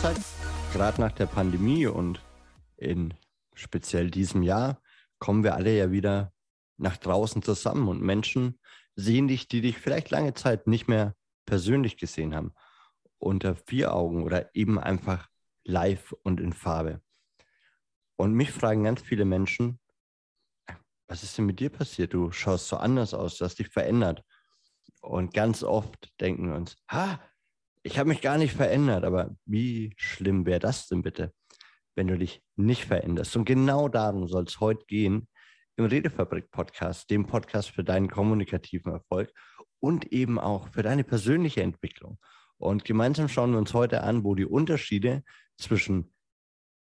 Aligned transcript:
Zeit, 0.00 0.16
gerade 0.72 0.98
nach 0.98 1.12
der 1.12 1.26
Pandemie 1.26 1.86
und 1.86 2.24
in 2.78 3.12
speziell 3.52 4.10
diesem 4.10 4.42
Jahr, 4.42 4.80
kommen 5.18 5.44
wir 5.44 5.54
alle 5.54 5.76
ja 5.76 5.90
wieder 5.90 6.32
nach 6.78 6.96
draußen 6.96 7.42
zusammen 7.42 7.86
und 7.86 8.00
Menschen 8.00 8.58
sehen 8.96 9.28
dich, 9.28 9.46
die 9.48 9.60
dich 9.60 9.76
vielleicht 9.76 10.08
lange 10.08 10.32
Zeit 10.32 10.66
nicht 10.66 10.88
mehr 10.88 11.14
persönlich 11.44 11.98
gesehen 11.98 12.34
haben, 12.34 12.54
unter 13.18 13.54
vier 13.54 13.92
Augen 13.92 14.24
oder 14.24 14.54
eben 14.54 14.78
einfach 14.78 15.28
live 15.64 16.14
und 16.22 16.40
in 16.40 16.54
Farbe. 16.54 17.02
Und 18.16 18.32
mich 18.32 18.52
fragen 18.52 18.84
ganz 18.84 19.02
viele 19.02 19.26
Menschen, 19.26 19.80
was 21.08 21.22
ist 21.22 21.36
denn 21.36 21.44
mit 21.44 21.60
dir 21.60 21.68
passiert? 21.68 22.14
Du 22.14 22.32
schaust 22.32 22.68
so 22.68 22.78
anders 22.78 23.12
aus, 23.12 23.36
du 23.36 23.44
hast 23.44 23.58
dich 23.58 23.68
verändert. 23.68 24.24
Und 25.02 25.34
ganz 25.34 25.62
oft 25.62 26.10
denken 26.22 26.48
wir 26.48 26.54
uns, 26.56 26.76
ha, 26.90 27.20
ich 27.82 27.98
habe 27.98 28.08
mich 28.08 28.20
gar 28.20 28.38
nicht 28.38 28.54
verändert, 28.54 29.04
aber 29.04 29.34
wie 29.44 29.94
schlimm 29.96 30.46
wäre 30.46 30.60
das 30.60 30.88
denn 30.88 31.02
bitte, 31.02 31.32
wenn 31.94 32.08
du 32.08 32.18
dich 32.18 32.42
nicht 32.56 32.84
veränderst? 32.84 33.36
Und 33.36 33.44
genau 33.44 33.88
darum 33.88 34.28
soll 34.28 34.44
es 34.44 34.60
heute 34.60 34.84
gehen 34.86 35.28
im 35.76 35.86
Redefabrik-Podcast, 35.86 37.08
dem 37.10 37.26
Podcast 37.26 37.70
für 37.70 37.84
deinen 37.84 38.10
kommunikativen 38.10 38.92
Erfolg 38.92 39.32
und 39.80 40.12
eben 40.12 40.38
auch 40.38 40.68
für 40.68 40.82
deine 40.82 41.04
persönliche 41.04 41.62
Entwicklung. 41.62 42.18
Und 42.58 42.84
gemeinsam 42.84 43.28
schauen 43.28 43.52
wir 43.52 43.58
uns 43.58 43.72
heute 43.72 44.02
an, 44.02 44.24
wo 44.24 44.34
die 44.34 44.44
Unterschiede 44.44 45.24
zwischen 45.56 46.12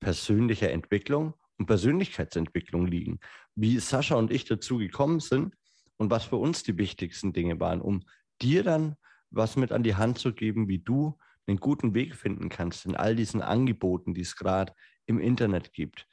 persönlicher 0.00 0.70
Entwicklung 0.70 1.34
und 1.58 1.66
Persönlichkeitsentwicklung 1.66 2.86
liegen. 2.86 3.20
Wie 3.54 3.78
Sascha 3.78 4.16
und 4.16 4.30
ich 4.30 4.44
dazu 4.44 4.76
gekommen 4.76 5.20
sind 5.20 5.54
und 5.96 6.10
was 6.10 6.24
für 6.24 6.36
uns 6.36 6.62
die 6.62 6.76
wichtigsten 6.76 7.32
Dinge 7.32 7.58
waren, 7.60 7.80
um 7.80 8.02
dir 8.42 8.62
dann 8.62 8.96
was 9.32 9.56
mit 9.56 9.72
an 9.72 9.82
die 9.82 9.96
Hand 9.96 10.18
zu 10.18 10.32
geben, 10.32 10.68
wie 10.68 10.78
du 10.78 11.18
einen 11.46 11.58
guten 11.58 11.94
Weg 11.94 12.14
finden 12.14 12.48
kannst 12.48 12.86
in 12.86 12.94
all 12.94 13.16
diesen 13.16 13.42
Angeboten, 13.42 14.14
die 14.14 14.20
es 14.20 14.36
gerade 14.36 14.72
im 15.06 15.18
Internet 15.18 15.72
gibt. 15.72 16.06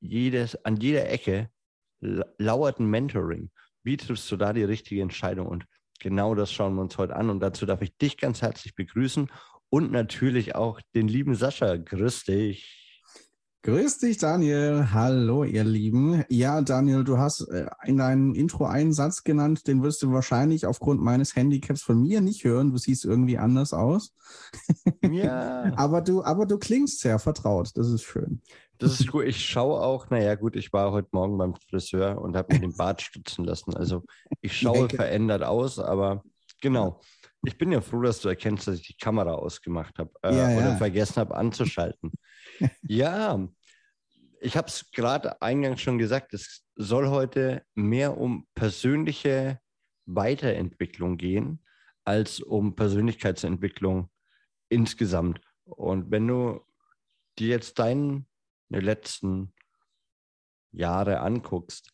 Jedes, 0.00 0.64
an 0.64 0.76
jeder 0.76 1.08
Ecke 1.10 1.50
lauert 2.00 2.78
ein 2.78 2.86
Mentoring. 2.86 3.50
Wie 3.82 3.96
triffst 3.96 4.30
du 4.30 4.36
da 4.36 4.52
die 4.52 4.64
richtige 4.64 5.02
Entscheidung? 5.02 5.46
Und 5.46 5.66
genau 5.98 6.34
das 6.34 6.52
schauen 6.52 6.74
wir 6.74 6.82
uns 6.82 6.96
heute 6.98 7.16
an. 7.16 7.30
Und 7.30 7.40
dazu 7.40 7.66
darf 7.66 7.82
ich 7.82 7.96
dich 7.96 8.16
ganz 8.16 8.42
herzlich 8.42 8.74
begrüßen 8.74 9.30
und 9.68 9.92
natürlich 9.92 10.54
auch 10.54 10.80
den 10.94 11.08
lieben 11.08 11.34
Sascha. 11.34 11.76
Grüß 11.76 12.24
dich. 12.24 12.79
Grüß 13.62 13.98
dich, 13.98 14.16
Daniel. 14.16 14.88
Hallo, 14.94 15.44
ihr 15.44 15.64
Lieben. 15.64 16.24
Ja, 16.30 16.62
Daniel, 16.62 17.04
du 17.04 17.18
hast 17.18 17.42
äh, 17.50 17.66
in 17.84 17.98
deinem 17.98 18.32
Intro 18.34 18.64
einen 18.64 18.94
Satz 18.94 19.22
genannt, 19.22 19.66
den 19.66 19.82
wirst 19.82 20.02
du 20.02 20.10
wahrscheinlich 20.12 20.64
aufgrund 20.64 21.02
meines 21.02 21.36
Handicaps 21.36 21.82
von 21.82 22.00
mir 22.00 22.22
nicht 22.22 22.44
hören. 22.44 22.70
Du 22.70 22.78
siehst 22.78 23.04
irgendwie 23.04 23.36
anders 23.36 23.74
aus. 23.74 24.14
Ja. 25.02 25.72
aber 25.76 26.02
du, 26.02 26.22
aber 26.22 26.46
du 26.46 26.56
klingst 26.56 27.00
sehr 27.00 27.18
vertraut. 27.18 27.72
Das 27.74 27.88
ist 27.88 28.02
schön. 28.02 28.42
Das 28.78 29.00
ist 29.00 29.08
gut. 29.10 29.24
Ich 29.24 29.44
schaue 29.44 29.80
auch, 29.80 30.08
naja, 30.08 30.36
gut, 30.36 30.56
ich 30.56 30.72
war 30.72 30.92
heute 30.92 31.08
Morgen 31.12 31.36
beim 31.36 31.54
Friseur 31.54 32.20
und 32.20 32.36
habe 32.36 32.54
mir 32.54 32.60
den 32.60 32.76
Bart 32.76 33.02
stutzen 33.02 33.44
lassen. 33.44 33.74
Also 33.74 34.04
ich 34.40 34.56
schaue 34.56 34.82
ja, 34.82 34.88
verändert 34.88 35.42
aus, 35.42 35.78
aber 35.78 36.22
genau. 36.62 37.00
Ich 37.44 37.58
bin 37.58 37.72
ja 37.72 37.80
froh, 37.80 38.02
dass 38.02 38.20
du 38.20 38.28
erkennst, 38.28 38.68
dass 38.68 38.76
ich 38.76 38.86
die 38.86 38.96
Kamera 38.96 39.32
ausgemacht 39.32 39.98
habe 39.98 40.10
äh, 40.22 40.36
ja, 40.36 40.58
oder 40.58 40.76
vergessen 40.76 41.16
habe 41.16 41.34
anzuschalten. 41.34 42.12
Ja, 42.82 43.48
ich 44.40 44.56
habe 44.56 44.68
es 44.68 44.90
gerade 44.90 45.40
eingangs 45.42 45.80
schon 45.80 45.98
gesagt, 45.98 46.32
es 46.34 46.64
soll 46.74 47.08
heute 47.08 47.64
mehr 47.74 48.16
um 48.16 48.46
persönliche 48.54 49.60
Weiterentwicklung 50.06 51.18
gehen, 51.18 51.64
als 52.04 52.40
um 52.40 52.74
Persönlichkeitsentwicklung 52.74 54.10
insgesamt. 54.68 55.40
Und 55.64 56.10
wenn 56.10 56.26
du 56.26 56.60
dir 57.38 57.48
jetzt 57.48 57.78
deine 57.78 58.24
letzten 58.70 59.52
Jahre 60.72 61.20
anguckst, 61.20 61.92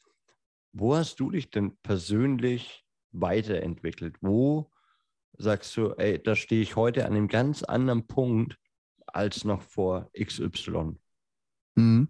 wo 0.73 0.95
hast 0.95 1.19
du 1.21 1.31
dich 1.31 1.51
denn 1.51 1.77
persönlich 1.79 2.85
weiterentwickelt? 3.13 4.17
Wo 4.21 4.71
sagst 5.39 5.77
du, 5.77 5.93
ey, 5.95 6.23
da 6.23 6.37
stehe 6.37 6.63
ich 6.63 6.77
heute 6.77 7.07
an 7.07 7.13
einem 7.13 7.29
ganz 7.29 7.63
anderen 7.63 8.07
Punkt 8.07 8.59
als 9.07 9.45
noch 9.45 9.63
vor 9.63 10.11
XY? 10.19 10.97
Mhm. 11.75 12.09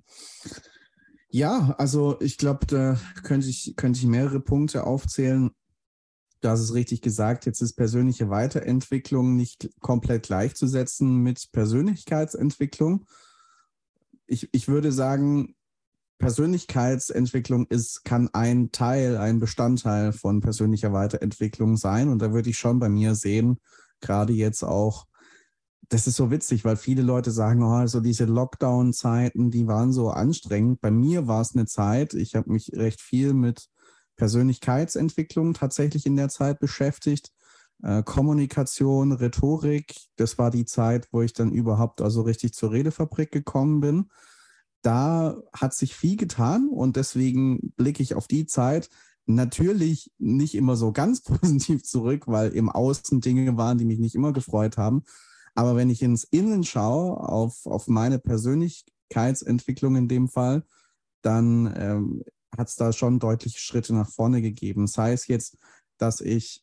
Ja, 1.29 1.75
also 1.79 2.21
ich 2.21 2.39
glaube, 2.39 2.67
da 2.67 2.99
könnte 3.23 3.49
ich, 3.49 3.75
könnte 3.77 3.99
ich 3.99 4.07
mehrere 4.07 4.41
Punkte 4.41 4.85
aufzählen. 4.85 5.51
Du 6.41 6.49
hast 6.49 6.61
es 6.61 6.75
richtig 6.75 7.03
gesagt, 7.03 7.47
jetzt 7.47 7.61
ist 7.61 7.75
persönliche 7.75 8.31
Weiterentwicklung 8.31 9.37
nicht 9.37 9.69
komplett 9.81 10.25
gleichzusetzen 10.25 11.23
mit 11.23 11.51
Persönlichkeitsentwicklung. 11.53 13.07
Ich, 14.27 14.49
ich 14.53 14.69
würde 14.69 14.93
sagen, 14.93 15.57
Persönlichkeitsentwicklung 16.19 17.67
ist, 17.67 18.05
kann 18.05 18.31
ein 18.33 18.73
Teil, 18.73 19.17
ein 19.19 19.39
Bestandteil 19.39 20.13
von 20.13 20.41
persönlicher 20.41 20.93
Weiterentwicklung 20.93 21.77
sein. 21.77 22.09
Und 22.09 22.21
da 22.21 22.33
würde 22.33 22.51
ich 22.51 22.59
schon 22.59 22.79
bei 22.79 22.89
mir 22.89 23.15
sehen, 23.15 23.59
gerade 24.01 24.33
jetzt 24.33 24.63
auch, 24.63 25.07
das 25.89 26.07
ist 26.07 26.17
so 26.17 26.31
witzig, 26.31 26.65
weil 26.65 26.77
viele 26.77 27.03
Leute 27.03 27.31
sagen, 27.31 27.63
oh, 27.63 27.87
so 27.87 28.01
diese 28.01 28.25
Lockdown-Zeiten, 28.25 29.51
die 29.51 29.67
waren 29.67 29.93
so 29.93 30.11
anstrengend. 30.11 30.81
Bei 30.81 30.91
mir 30.91 31.27
war 31.27 31.41
es 31.41 31.55
eine 31.55 31.67
Zeit, 31.67 32.15
ich 32.15 32.35
habe 32.35 32.51
mich 32.53 32.73
recht 32.75 33.01
viel 33.01 33.35
mit 33.35 33.69
Persönlichkeitsentwicklung 34.17 35.55
tatsächlich 35.55 36.07
in 36.07 36.17
der 36.17 36.29
Zeit 36.29 36.59
beschäftigt. 36.59 37.31
Äh, 37.83 38.03
Kommunikation, 38.03 39.13
Rhetorik, 39.13 39.95
das 40.17 40.39
war 40.39 40.51
die 40.51 40.65
Zeit, 40.65 41.09
wo 41.13 41.23
ich 41.23 41.33
dann 41.33 41.53
überhaupt 41.53 42.01
also 42.01 42.23
richtig 42.23 42.55
zur 42.55 42.73
Redefabrik 42.73 43.31
gekommen 43.31 43.81
bin 43.81 44.07
da 44.87 45.37
hat 45.53 45.75
sich 45.75 45.97
viel 45.97 46.17
getan 46.17 46.69
und 46.69 46.95
deswegen 46.95 47.73
blicke 47.77 48.05
ich 48.05 48.15
auf 48.15 48.29
die 48.29 48.47
Zeit 48.47 48.89
natürlich 49.27 50.13
nicht 50.19 50.55
immer 50.55 50.77
so 50.77 50.93
ganz 50.93 51.23
positiv 51.25 51.83
zurück, 51.83 52.29
weil 52.29 52.51
im 52.51 52.69
Außen 52.69 53.21
Dinge 53.21 53.57
waren, 53.57 53.79
die 53.79 53.85
mich 53.85 53.99
nicht 53.99 54.15
immer 54.15 54.33
gefreut 54.33 54.77
haben. 54.77 55.03
Aber 55.57 55.75
wenn 55.75 55.91
ich 55.91 56.03
ins 56.03 56.25
Innen 56.25 56.65
schaue, 56.65 57.19
auf, 57.19 57.67
auf 57.67 57.89
meine 57.89 58.19
Persönlichkeitsentwicklung 58.19 59.97
in 59.97 60.07
dem 60.07 60.29
Fall, 60.29 60.65
dann 61.23 61.75
ähm, 61.77 62.23
hat 62.57 62.69
es 62.69 62.77
da 62.77 62.93
schon 62.93 63.19
deutliche 63.19 63.59
Schritte 63.59 63.95
nach 63.95 64.09
vorne 64.09 64.43
gegeben. 64.43 64.87
Sei 64.87 65.13
es 65.13 65.27
jetzt, 65.27 65.57
dass 65.99 66.21
ich 66.21 66.63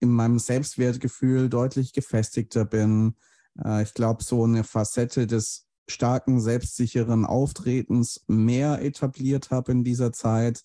in 0.00 0.10
meinem 0.10 0.38
Selbstwertgefühl 0.38 1.50
deutlich 1.50 1.92
gefestigter 1.92 2.64
bin. 2.64 3.14
Äh, 3.62 3.82
ich 3.82 3.92
glaube, 3.92 4.24
so 4.24 4.44
eine 4.44 4.64
Facette 4.64 5.26
des 5.26 5.66
starken, 5.86 6.40
selbstsicheren 6.40 7.26
Auftretens 7.26 8.24
mehr 8.26 8.82
etabliert 8.82 9.50
habe 9.50 9.72
in 9.72 9.84
dieser 9.84 10.12
Zeit. 10.12 10.62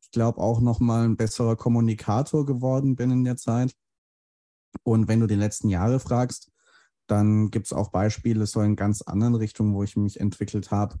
Ich 0.00 0.10
glaube 0.10 0.40
auch 0.40 0.60
nochmal 0.60 1.04
ein 1.04 1.16
besserer 1.16 1.54
Kommunikator 1.54 2.44
geworden 2.46 2.96
bin 2.96 3.12
in 3.12 3.24
der 3.24 3.36
Zeit. 3.36 3.76
Und 4.82 5.06
wenn 5.06 5.20
du 5.20 5.28
die 5.28 5.36
letzten 5.36 5.68
Jahre 5.68 6.00
fragst, 6.00 6.50
dann 7.10 7.50
gibt 7.50 7.66
es 7.66 7.72
auch 7.72 7.90
Beispiele 7.90 8.46
so 8.46 8.60
in 8.60 8.76
ganz 8.76 9.02
anderen 9.02 9.34
Richtungen, 9.34 9.74
wo 9.74 9.82
ich 9.82 9.96
mich 9.96 10.20
entwickelt 10.20 10.70
habe. 10.70 10.96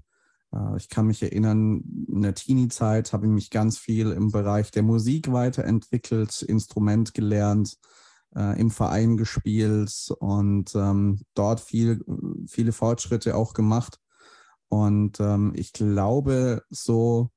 Äh, 0.52 0.76
ich 0.76 0.88
kann 0.88 1.06
mich 1.06 1.22
erinnern, 1.22 1.82
in 2.08 2.22
der 2.22 2.34
Teenie-Zeit 2.34 3.12
habe 3.12 3.26
ich 3.26 3.32
mich 3.32 3.50
ganz 3.50 3.78
viel 3.78 4.12
im 4.12 4.30
Bereich 4.30 4.70
der 4.70 4.82
Musik 4.82 5.32
weiterentwickelt, 5.32 6.42
Instrument 6.42 7.14
gelernt, 7.14 7.76
äh, 8.34 8.60
im 8.60 8.70
Verein 8.70 9.16
gespielt 9.16 10.12
und 10.18 10.74
ähm, 10.74 11.20
dort 11.34 11.60
viel, 11.60 12.04
viele 12.48 12.72
Fortschritte 12.72 13.36
auch 13.36 13.54
gemacht. 13.54 13.98
Und 14.68 15.18
ähm, 15.20 15.52
ich 15.56 15.72
glaube, 15.72 16.62
so, 16.70 17.30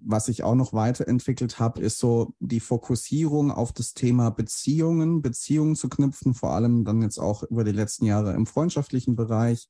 was 0.00 0.28
ich 0.28 0.42
auch 0.42 0.54
noch 0.54 0.72
weiterentwickelt 0.72 1.58
habe, 1.58 1.80
ist 1.80 1.98
so 1.98 2.34
die 2.40 2.60
Fokussierung 2.60 3.50
auf 3.50 3.72
das 3.72 3.94
Thema 3.94 4.30
Beziehungen, 4.30 5.22
Beziehungen 5.22 5.76
zu 5.76 5.88
knüpfen, 5.88 6.34
vor 6.34 6.50
allem 6.50 6.84
dann 6.84 7.02
jetzt 7.02 7.18
auch 7.18 7.42
über 7.42 7.64
die 7.64 7.72
letzten 7.72 8.04
Jahre 8.04 8.32
im 8.34 8.46
freundschaftlichen 8.46 9.16
Bereich. 9.16 9.68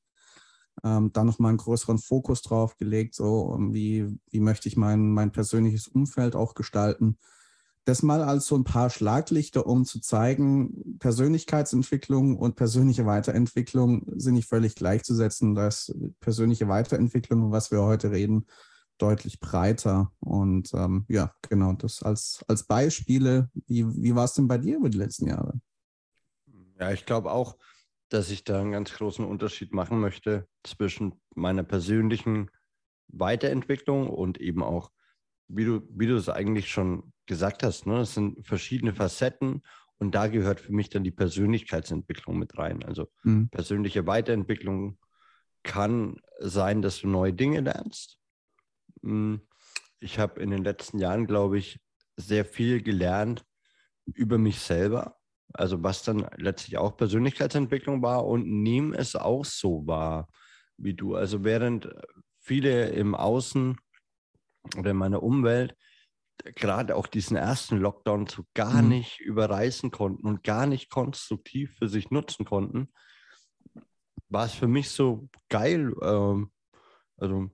Ähm, 0.83 1.11
da 1.13 1.23
nochmal 1.23 1.49
einen 1.49 1.57
größeren 1.57 1.99
Fokus 1.99 2.41
drauf 2.41 2.77
gelegt, 2.77 3.15
so 3.15 3.57
wie, 3.71 4.17
wie 4.29 4.39
möchte 4.39 4.67
ich 4.67 4.75
mein, 4.75 5.11
mein 5.11 5.31
persönliches 5.31 5.87
Umfeld 5.87 6.35
auch 6.35 6.53
gestalten 6.53 7.17
das 7.85 8.01
mal 8.01 8.23
als 8.23 8.47
so 8.47 8.55
ein 8.55 8.63
paar 8.63 8.89
Schlaglichter, 8.89 9.67
um 9.67 9.85
zu 9.85 10.01
zeigen, 10.01 10.97
Persönlichkeitsentwicklung 10.97 12.35
und 12.35 12.55
persönliche 12.55 13.05
Weiterentwicklung 13.05 14.07
sind 14.15 14.33
nicht 14.33 14.49
völlig 14.49 14.73
gleichzusetzen. 14.73 15.53
Da 15.53 15.67
ist 15.67 15.95
persönliche 16.19 16.67
Weiterentwicklung, 16.67 17.51
was 17.51 17.69
wir 17.69 17.83
heute 17.83 18.09
reden, 18.09 18.47
deutlich 18.97 19.39
breiter. 19.39 20.11
Und 20.19 20.73
ähm, 20.73 21.05
ja, 21.07 21.33
genau, 21.49 21.73
das 21.73 22.03
als, 22.03 22.43
als 22.47 22.63
Beispiele. 22.65 23.49
Wie, 23.67 23.85
wie 23.87 24.15
war 24.15 24.25
es 24.25 24.33
denn 24.33 24.47
bei 24.47 24.57
dir 24.57 24.77
über 24.77 24.89
die 24.89 24.97
letzten 24.97 25.27
Jahre? 25.27 25.59
Ja, 26.79 26.91
ich 26.91 27.05
glaube 27.05 27.31
auch, 27.31 27.57
dass 28.09 28.29
ich 28.29 28.43
da 28.43 28.61
einen 28.61 28.71
ganz 28.71 28.93
großen 28.93 29.25
Unterschied 29.25 29.73
machen 29.73 29.99
möchte 29.99 30.47
zwischen 30.63 31.21
meiner 31.35 31.63
persönlichen 31.63 32.51
Weiterentwicklung 33.07 34.09
und 34.09 34.39
eben 34.39 34.63
auch 34.63 34.91
wie 35.47 35.65
du, 35.65 35.81
wie 35.89 36.07
du 36.07 36.15
es 36.15 36.29
eigentlich 36.29 36.69
schon 36.69 37.13
gesagt 37.25 37.63
hast, 37.63 37.85
ne? 37.85 37.99
es 37.99 38.13
sind 38.13 38.45
verschiedene 38.45 38.93
Facetten 38.93 39.61
Und 39.97 40.15
da 40.15 40.27
gehört 40.27 40.59
für 40.59 40.73
mich 40.73 40.89
dann 40.89 41.03
die 41.03 41.11
Persönlichkeitsentwicklung 41.11 42.37
mit 42.37 42.57
rein. 42.57 42.83
Also 42.83 43.07
mhm. 43.23 43.49
persönliche 43.49 44.07
Weiterentwicklung 44.07 44.97
kann 45.63 46.19
sein, 46.39 46.81
dass 46.81 46.99
du 46.99 47.07
neue 47.07 47.33
Dinge 47.33 47.61
lernst. 47.61 48.19
Hm, 49.05 49.41
ich 49.99 50.19
habe 50.19 50.41
in 50.41 50.49
den 50.49 50.63
letzten 50.63 50.99
Jahren, 50.99 51.27
glaube 51.27 51.57
ich, 51.57 51.79
sehr 52.17 52.45
viel 52.45 52.81
gelernt 52.81 53.45
über 54.05 54.37
mich 54.37 54.59
selber. 54.59 55.17
Also 55.53 55.83
was 55.83 56.03
dann 56.03 56.27
letztlich 56.37 56.77
auch 56.77 56.97
Persönlichkeitsentwicklung 56.97 58.01
war 58.01 58.25
und 58.25 58.45
nehme 58.45 58.97
es 58.97 59.15
auch 59.15 59.45
so 59.45 59.87
wahr 59.87 60.27
wie 60.77 60.93
du. 60.93 61.15
Also 61.15 61.43
während 61.43 61.89
viele 62.39 62.89
im 62.89 63.15
Außen 63.15 63.77
oder 64.77 64.91
in 64.91 64.97
meiner 64.97 65.23
Umwelt 65.23 65.75
gerade 66.43 66.95
auch 66.95 67.07
diesen 67.07 67.37
ersten 67.37 67.77
Lockdown 67.77 68.27
so 68.27 68.43
gar 68.53 68.81
mhm. 68.81 68.89
nicht 68.89 69.19
überreißen 69.21 69.91
konnten 69.91 70.27
und 70.27 70.43
gar 70.43 70.65
nicht 70.65 70.89
konstruktiv 70.89 71.77
für 71.77 71.87
sich 71.87 72.11
nutzen 72.11 72.45
konnten, 72.45 72.91
war 74.29 74.45
es 74.45 74.53
für 74.53 74.67
mich 74.67 74.89
so 74.89 75.29
geil. 75.49 75.93
Ähm, 76.01 76.51
also 77.17 77.49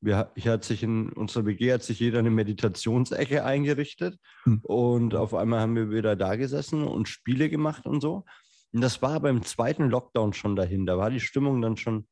wir, 0.00 0.30
hier 0.36 0.52
hat 0.52 0.64
sich 0.64 0.82
in 0.82 1.12
unserer 1.12 1.46
WG 1.46 1.72
hat 1.72 1.82
sich 1.82 1.98
jeder 2.00 2.20
eine 2.20 2.30
Meditationsecke 2.30 3.44
eingerichtet 3.44 4.18
mhm. 4.44 4.60
und 4.62 5.14
auf 5.14 5.34
einmal 5.34 5.60
haben 5.60 5.74
wir 5.74 5.90
wieder 5.90 6.14
da 6.16 6.36
gesessen 6.36 6.84
und 6.84 7.08
Spiele 7.08 7.48
gemacht 7.48 7.86
und 7.86 8.00
so. 8.00 8.24
Und 8.72 8.80
das 8.80 9.02
war 9.02 9.18
beim 9.20 9.42
zweiten 9.42 9.88
Lockdown 9.88 10.34
schon 10.34 10.54
dahin. 10.54 10.86
Da 10.86 10.98
war 10.98 11.10
die 11.10 11.20
Stimmung 11.20 11.60
dann 11.62 11.76
schon 11.76 12.06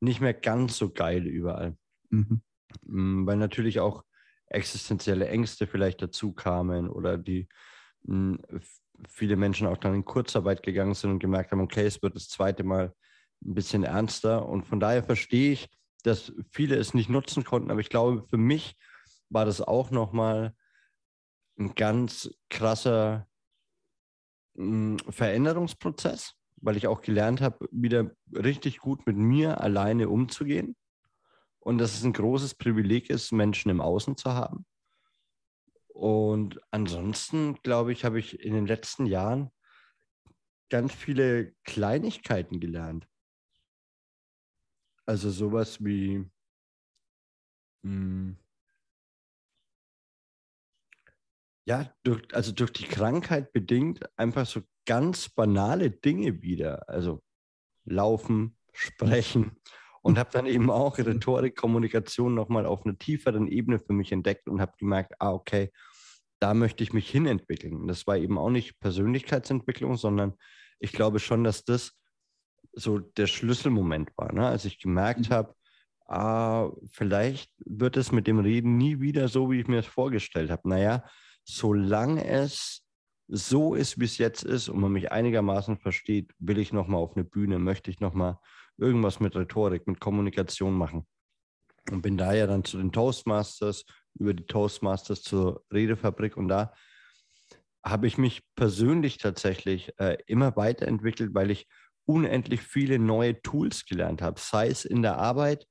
nicht 0.00 0.20
mehr 0.20 0.34
ganz 0.34 0.76
so 0.76 0.90
geil 0.90 1.26
überall. 1.26 1.76
Mhm. 2.10 2.42
Mm, 2.84 3.26
weil 3.26 3.36
natürlich 3.36 3.80
auch 3.80 4.04
existenzielle 4.46 5.28
Ängste 5.28 5.66
vielleicht 5.66 6.02
dazu 6.02 6.32
kamen 6.32 6.88
oder 6.88 7.16
die 7.16 7.48
mm, 8.02 8.36
viele 9.08 9.36
Menschen 9.36 9.66
auch 9.66 9.78
dann 9.78 9.94
in 9.94 10.04
Kurzarbeit 10.04 10.62
gegangen 10.62 10.94
sind 10.94 11.10
und 11.10 11.18
gemerkt 11.18 11.52
haben, 11.52 11.60
okay, 11.60 11.86
es 11.86 12.02
wird 12.02 12.14
das 12.14 12.28
zweite 12.28 12.62
Mal 12.62 12.94
ein 13.44 13.54
bisschen 13.54 13.84
ernster. 13.84 14.46
Und 14.46 14.64
von 14.64 14.80
daher 14.80 15.02
verstehe 15.02 15.52
ich, 15.52 15.68
dass 16.02 16.32
viele 16.50 16.76
es 16.76 16.94
nicht 16.94 17.08
nutzen 17.08 17.44
konnten. 17.44 17.70
Aber 17.70 17.80
ich 17.80 17.88
glaube, 17.88 18.26
für 18.28 18.36
mich 18.36 18.76
war 19.28 19.44
das 19.44 19.60
auch 19.60 19.90
nochmal 19.90 20.54
ein 21.58 21.74
ganz 21.74 22.30
krasser 22.50 23.26
mh, 24.54 24.66
mm, 24.66 24.98
Veränderungsprozess, 25.10 26.34
weil 26.56 26.76
ich 26.76 26.86
auch 26.86 27.02
gelernt 27.02 27.40
habe, 27.40 27.68
wieder 27.70 28.10
richtig 28.32 28.78
gut 28.78 29.06
mit 29.06 29.16
mir 29.16 29.60
alleine 29.60 30.08
umzugehen 30.08 30.76
und 31.60 31.78
dass 31.78 31.94
es 31.94 32.04
ein 32.04 32.12
großes 32.12 32.54
Privileg 32.56 33.10
ist, 33.10 33.32
Menschen 33.32 33.70
im 33.70 33.80
Außen 33.80 34.16
zu 34.16 34.32
haben. 34.32 34.66
Und 35.88 36.60
ansonsten, 36.70 37.54
glaube 37.62 37.92
ich, 37.92 38.04
habe 38.04 38.18
ich 38.18 38.40
in 38.40 38.54
den 38.54 38.66
letzten 38.66 39.06
Jahren 39.06 39.50
ganz 40.70 40.94
viele 40.94 41.52
Kleinigkeiten 41.64 42.58
gelernt. 42.58 43.06
Also 45.12 45.28
sowas 45.28 45.84
wie, 45.84 46.24
mh, 47.82 47.90
hm, 47.90 48.36
ja, 51.66 51.94
durch, 52.02 52.22
also 52.34 52.52
durch 52.52 52.72
die 52.72 52.84
Krankheit 52.84 53.52
bedingt 53.52 54.08
einfach 54.18 54.46
so 54.46 54.62
ganz 54.86 55.28
banale 55.28 55.90
Dinge 55.90 56.40
wieder. 56.40 56.88
Also 56.88 57.22
laufen, 57.84 58.56
sprechen, 58.72 59.60
und 60.00 60.16
habe 60.16 60.30
dann 60.32 60.46
eben 60.46 60.70
auch 60.70 60.96
mhm. 60.96 61.04
Rhetorik, 61.04 61.56
Kommunikation 61.56 62.34
nochmal 62.34 62.64
auf 62.64 62.86
einer 62.86 62.96
tieferen 62.96 63.48
Ebene 63.48 63.80
für 63.80 63.92
mich 63.92 64.12
entdeckt 64.12 64.48
und 64.48 64.62
habe 64.62 64.72
gemerkt, 64.78 65.12
ah, 65.18 65.32
okay, 65.32 65.74
da 66.40 66.54
möchte 66.54 66.82
ich 66.82 66.94
mich 66.94 67.10
hinentwickeln. 67.10 67.76
Und 67.76 67.88
das 67.88 68.06
war 68.06 68.16
eben 68.16 68.38
auch 68.38 68.48
nicht 68.48 68.80
Persönlichkeitsentwicklung, 68.80 69.98
sondern 69.98 70.38
ich 70.78 70.92
glaube 70.92 71.18
schon, 71.18 71.44
dass 71.44 71.66
das 71.66 72.01
so 72.72 72.98
der 72.98 73.26
Schlüsselmoment 73.26 74.10
war, 74.16 74.32
ne? 74.32 74.46
als 74.46 74.64
ich 74.64 74.78
gemerkt 74.78 75.30
mhm. 75.30 75.34
habe, 75.34 75.54
ah, 76.06 76.70
vielleicht 76.90 77.52
wird 77.64 77.96
es 77.96 78.12
mit 78.12 78.26
dem 78.26 78.38
Reden 78.38 78.76
nie 78.76 79.00
wieder 79.00 79.28
so, 79.28 79.50
wie 79.50 79.60
ich 79.60 79.68
mir 79.68 79.78
es 79.78 79.86
vorgestellt 79.86 80.50
habe. 80.50 80.68
Naja, 80.68 81.04
solange 81.44 82.24
es 82.24 82.82
so 83.28 83.74
ist, 83.74 83.98
wie 83.98 84.04
es 84.04 84.18
jetzt 84.18 84.42
ist 84.42 84.68
und 84.68 84.80
man 84.80 84.92
mich 84.92 85.10
einigermaßen 85.10 85.78
versteht, 85.78 86.32
will 86.38 86.58
ich 86.58 86.72
nochmal 86.72 87.00
auf 87.00 87.16
eine 87.16 87.24
Bühne, 87.24 87.58
möchte 87.58 87.90
ich 87.90 88.00
nochmal 88.00 88.38
irgendwas 88.76 89.20
mit 89.20 89.36
Rhetorik, 89.36 89.86
mit 89.86 90.00
Kommunikation 90.00 90.74
machen. 90.74 91.06
Und 91.90 92.02
bin 92.02 92.16
daher 92.16 92.46
dann 92.46 92.64
zu 92.64 92.78
den 92.78 92.92
Toastmasters, 92.92 93.84
über 94.14 94.34
die 94.34 94.44
Toastmasters 94.44 95.22
zur 95.22 95.64
Redefabrik 95.72 96.36
und 96.36 96.48
da 96.48 96.72
habe 97.84 98.06
ich 98.06 98.18
mich 98.18 98.42
persönlich 98.54 99.18
tatsächlich 99.18 99.98
äh, 99.98 100.16
immer 100.26 100.54
weiterentwickelt, 100.56 101.34
weil 101.34 101.50
ich 101.50 101.66
unendlich 102.06 102.62
viele 102.62 102.98
neue 102.98 103.40
Tools 103.42 103.84
gelernt 103.86 104.22
habe, 104.22 104.40
sei 104.40 104.68
es 104.68 104.84
in 104.84 105.02
der 105.02 105.18
Arbeit, 105.18 105.66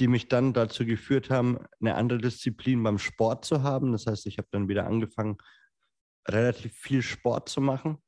die 0.00 0.08
mich 0.08 0.28
dann 0.28 0.52
dazu 0.52 0.84
geführt 0.84 1.30
haben, 1.30 1.58
eine 1.80 1.94
andere 1.96 2.20
Disziplin 2.20 2.82
beim 2.82 2.98
Sport 2.98 3.44
zu 3.44 3.62
haben. 3.62 3.92
Das 3.92 4.06
heißt, 4.06 4.26
ich 4.26 4.38
habe 4.38 4.48
dann 4.50 4.68
wieder 4.68 4.86
angefangen, 4.86 5.38
relativ 6.28 6.74
viel 6.74 7.02
Sport 7.02 7.48
zu 7.48 7.60
machen. 7.60 7.98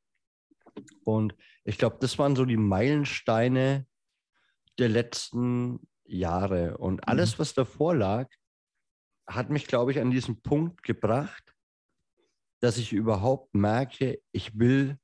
Und 1.04 1.34
ich 1.64 1.78
glaube, 1.78 1.98
das 2.00 2.18
waren 2.18 2.36
so 2.36 2.44
die 2.44 2.56
Meilensteine 2.56 3.86
der 4.78 4.88
letzten 4.88 5.80
Jahre. 6.04 6.78
Und 6.78 7.08
alles, 7.08 7.34
mhm. 7.34 7.38
was 7.40 7.54
davor 7.54 7.94
lag, 7.94 8.28
hat 9.26 9.50
mich, 9.50 9.66
glaube 9.66 9.92
ich, 9.92 10.00
an 10.00 10.10
diesen 10.10 10.42
Punkt 10.42 10.82
gebracht, 10.82 11.54
dass 12.60 12.78
ich 12.78 12.92
überhaupt 12.92 13.54
merke, 13.54 14.20
ich 14.32 14.58
will 14.58 14.98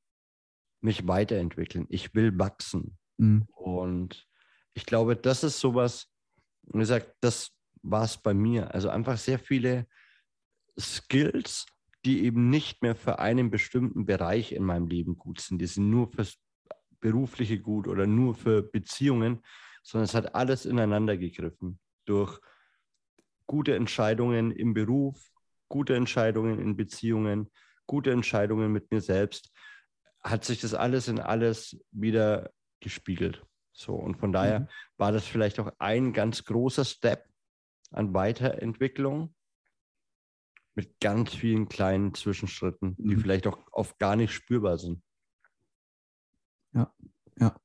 mich 0.86 1.06
weiterentwickeln, 1.06 1.86
ich 1.90 2.14
will 2.14 2.38
wachsen. 2.38 2.96
Mhm. 3.18 3.46
Und 3.48 4.26
ich 4.72 4.86
glaube, 4.86 5.16
das 5.16 5.44
ist 5.44 5.60
sowas, 5.60 6.08
wie 6.62 6.78
gesagt, 6.78 7.14
das 7.20 7.50
war 7.82 8.04
es 8.04 8.16
bei 8.16 8.32
mir. 8.32 8.72
Also 8.72 8.88
einfach 8.88 9.18
sehr 9.18 9.38
viele 9.38 9.86
Skills, 10.78 11.66
die 12.04 12.24
eben 12.24 12.50
nicht 12.50 12.82
mehr 12.82 12.94
für 12.94 13.18
einen 13.18 13.50
bestimmten 13.50 14.06
Bereich 14.06 14.52
in 14.52 14.62
meinem 14.62 14.86
Leben 14.86 15.16
gut 15.16 15.40
sind. 15.40 15.58
Die 15.58 15.66
sind 15.66 15.90
nur 15.90 16.08
fürs 16.08 16.38
Berufliche 17.00 17.58
gut 17.58 17.88
oder 17.88 18.06
nur 18.06 18.34
für 18.34 18.62
Beziehungen, 18.62 19.42
sondern 19.82 20.04
es 20.04 20.14
hat 20.14 20.34
alles 20.34 20.66
ineinander 20.66 21.16
gegriffen 21.16 21.80
durch 22.04 22.40
gute 23.46 23.74
Entscheidungen 23.74 24.52
im 24.52 24.72
Beruf, 24.72 25.32
gute 25.68 25.96
Entscheidungen 25.96 26.60
in 26.60 26.76
Beziehungen, 26.76 27.50
gute 27.86 28.12
Entscheidungen 28.12 28.72
mit 28.72 28.90
mir 28.90 29.00
selbst, 29.00 29.52
hat 30.26 30.44
sich 30.44 30.60
das 30.60 30.74
alles 30.74 31.08
in 31.08 31.20
alles 31.20 31.78
wieder 31.92 32.50
gespiegelt. 32.80 33.44
So, 33.72 33.94
und 33.94 34.16
von 34.16 34.32
daher 34.32 34.60
mhm. 34.60 34.68
war 34.96 35.12
das 35.12 35.24
vielleicht 35.24 35.60
auch 35.60 35.70
ein 35.78 36.12
ganz 36.12 36.44
großer 36.44 36.84
Step 36.84 37.28
an 37.90 38.12
Weiterentwicklung, 38.14 39.34
mit 40.74 41.00
ganz 41.00 41.32
vielen 41.32 41.68
kleinen 41.68 42.12
Zwischenschritten, 42.12 42.96
die 42.98 43.16
mhm. 43.16 43.20
vielleicht 43.20 43.46
auch 43.46 43.58
oft 43.72 43.98
gar 43.98 44.16
nicht 44.16 44.32
spürbar 44.32 44.78
sind. 44.78 45.02
Ja, 46.72 46.92
ja. 47.38 47.56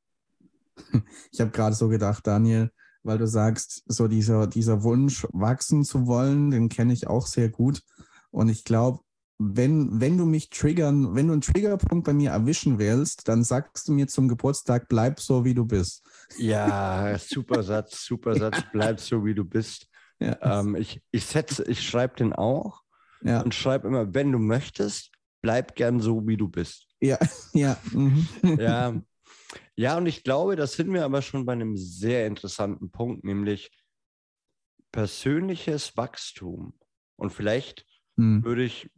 Ich 1.31 1.41
habe 1.41 1.51
gerade 1.51 1.75
so 1.75 1.89
gedacht, 1.89 2.25
Daniel, 2.25 2.71
weil 3.03 3.17
du 3.17 3.27
sagst, 3.27 3.83
so 3.85 4.07
dieser, 4.07 4.47
dieser 4.47 4.83
Wunsch, 4.83 5.27
wachsen 5.31 5.83
zu 5.83 6.07
wollen, 6.07 6.51
den 6.51 6.69
kenne 6.69 6.93
ich 6.93 7.07
auch 7.07 7.25
sehr 7.25 7.49
gut. 7.49 7.81
Und 8.29 8.49
ich 8.49 8.63
glaube, 8.63 9.01
wenn, 9.41 9.99
wenn 9.99 10.17
du 10.17 10.25
mich 10.25 10.49
triggern, 10.49 11.15
wenn 11.15 11.27
du 11.27 11.33
einen 11.33 11.41
Triggerpunkt 11.41 12.05
bei 12.05 12.13
mir 12.13 12.31
erwischen 12.31 12.79
willst, 12.79 13.27
dann 13.27 13.43
sagst 13.43 13.87
du 13.87 13.93
mir 13.93 14.07
zum 14.07 14.27
Geburtstag, 14.27 14.87
bleib 14.87 15.19
so, 15.19 15.43
wie 15.45 15.53
du 15.53 15.65
bist. 15.65 16.03
Ja, 16.37 17.17
super 17.19 17.63
Satz, 17.63 18.05
super 18.05 18.35
Satz, 18.35 18.61
bleib 18.71 18.99
so, 18.99 19.25
wie 19.25 19.33
du 19.33 19.43
bist. 19.43 19.87
Ja. 20.19 20.59
Ähm, 20.59 20.75
ich 20.75 21.01
ich, 21.11 21.25
setze, 21.25 21.63
ich 21.67 21.81
schreibe 21.81 22.15
den 22.15 22.33
auch 22.33 22.83
ja. 23.21 23.41
und 23.41 23.55
schreib 23.55 23.85
immer, 23.85 24.13
wenn 24.13 24.31
du 24.31 24.39
möchtest, 24.39 25.11
bleib 25.41 25.75
gern 25.75 25.99
so, 25.99 26.27
wie 26.27 26.37
du 26.37 26.47
bist. 26.47 26.87
Ja, 26.99 27.17
ja. 27.53 27.77
Mhm. 27.91 28.27
Ja. 28.59 29.01
Ja, 29.75 29.97
und 29.97 30.05
ich 30.05 30.23
glaube, 30.23 30.55
da 30.55 30.67
sind 30.67 30.93
wir 30.93 31.03
aber 31.03 31.21
schon 31.21 31.45
bei 31.45 31.53
einem 31.53 31.75
sehr 31.75 32.27
interessanten 32.27 32.91
Punkt, 32.91 33.23
nämlich 33.23 33.71
persönliches 34.91 35.97
Wachstum. 35.97 36.73
Und 37.15 37.31
vielleicht 37.31 37.85
mhm. 38.15 38.43
würde 38.43 38.63
ich, 38.63 38.89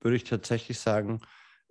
würde 0.00 0.16
ich 0.16 0.24
tatsächlich 0.24 0.78
sagen, 0.78 1.20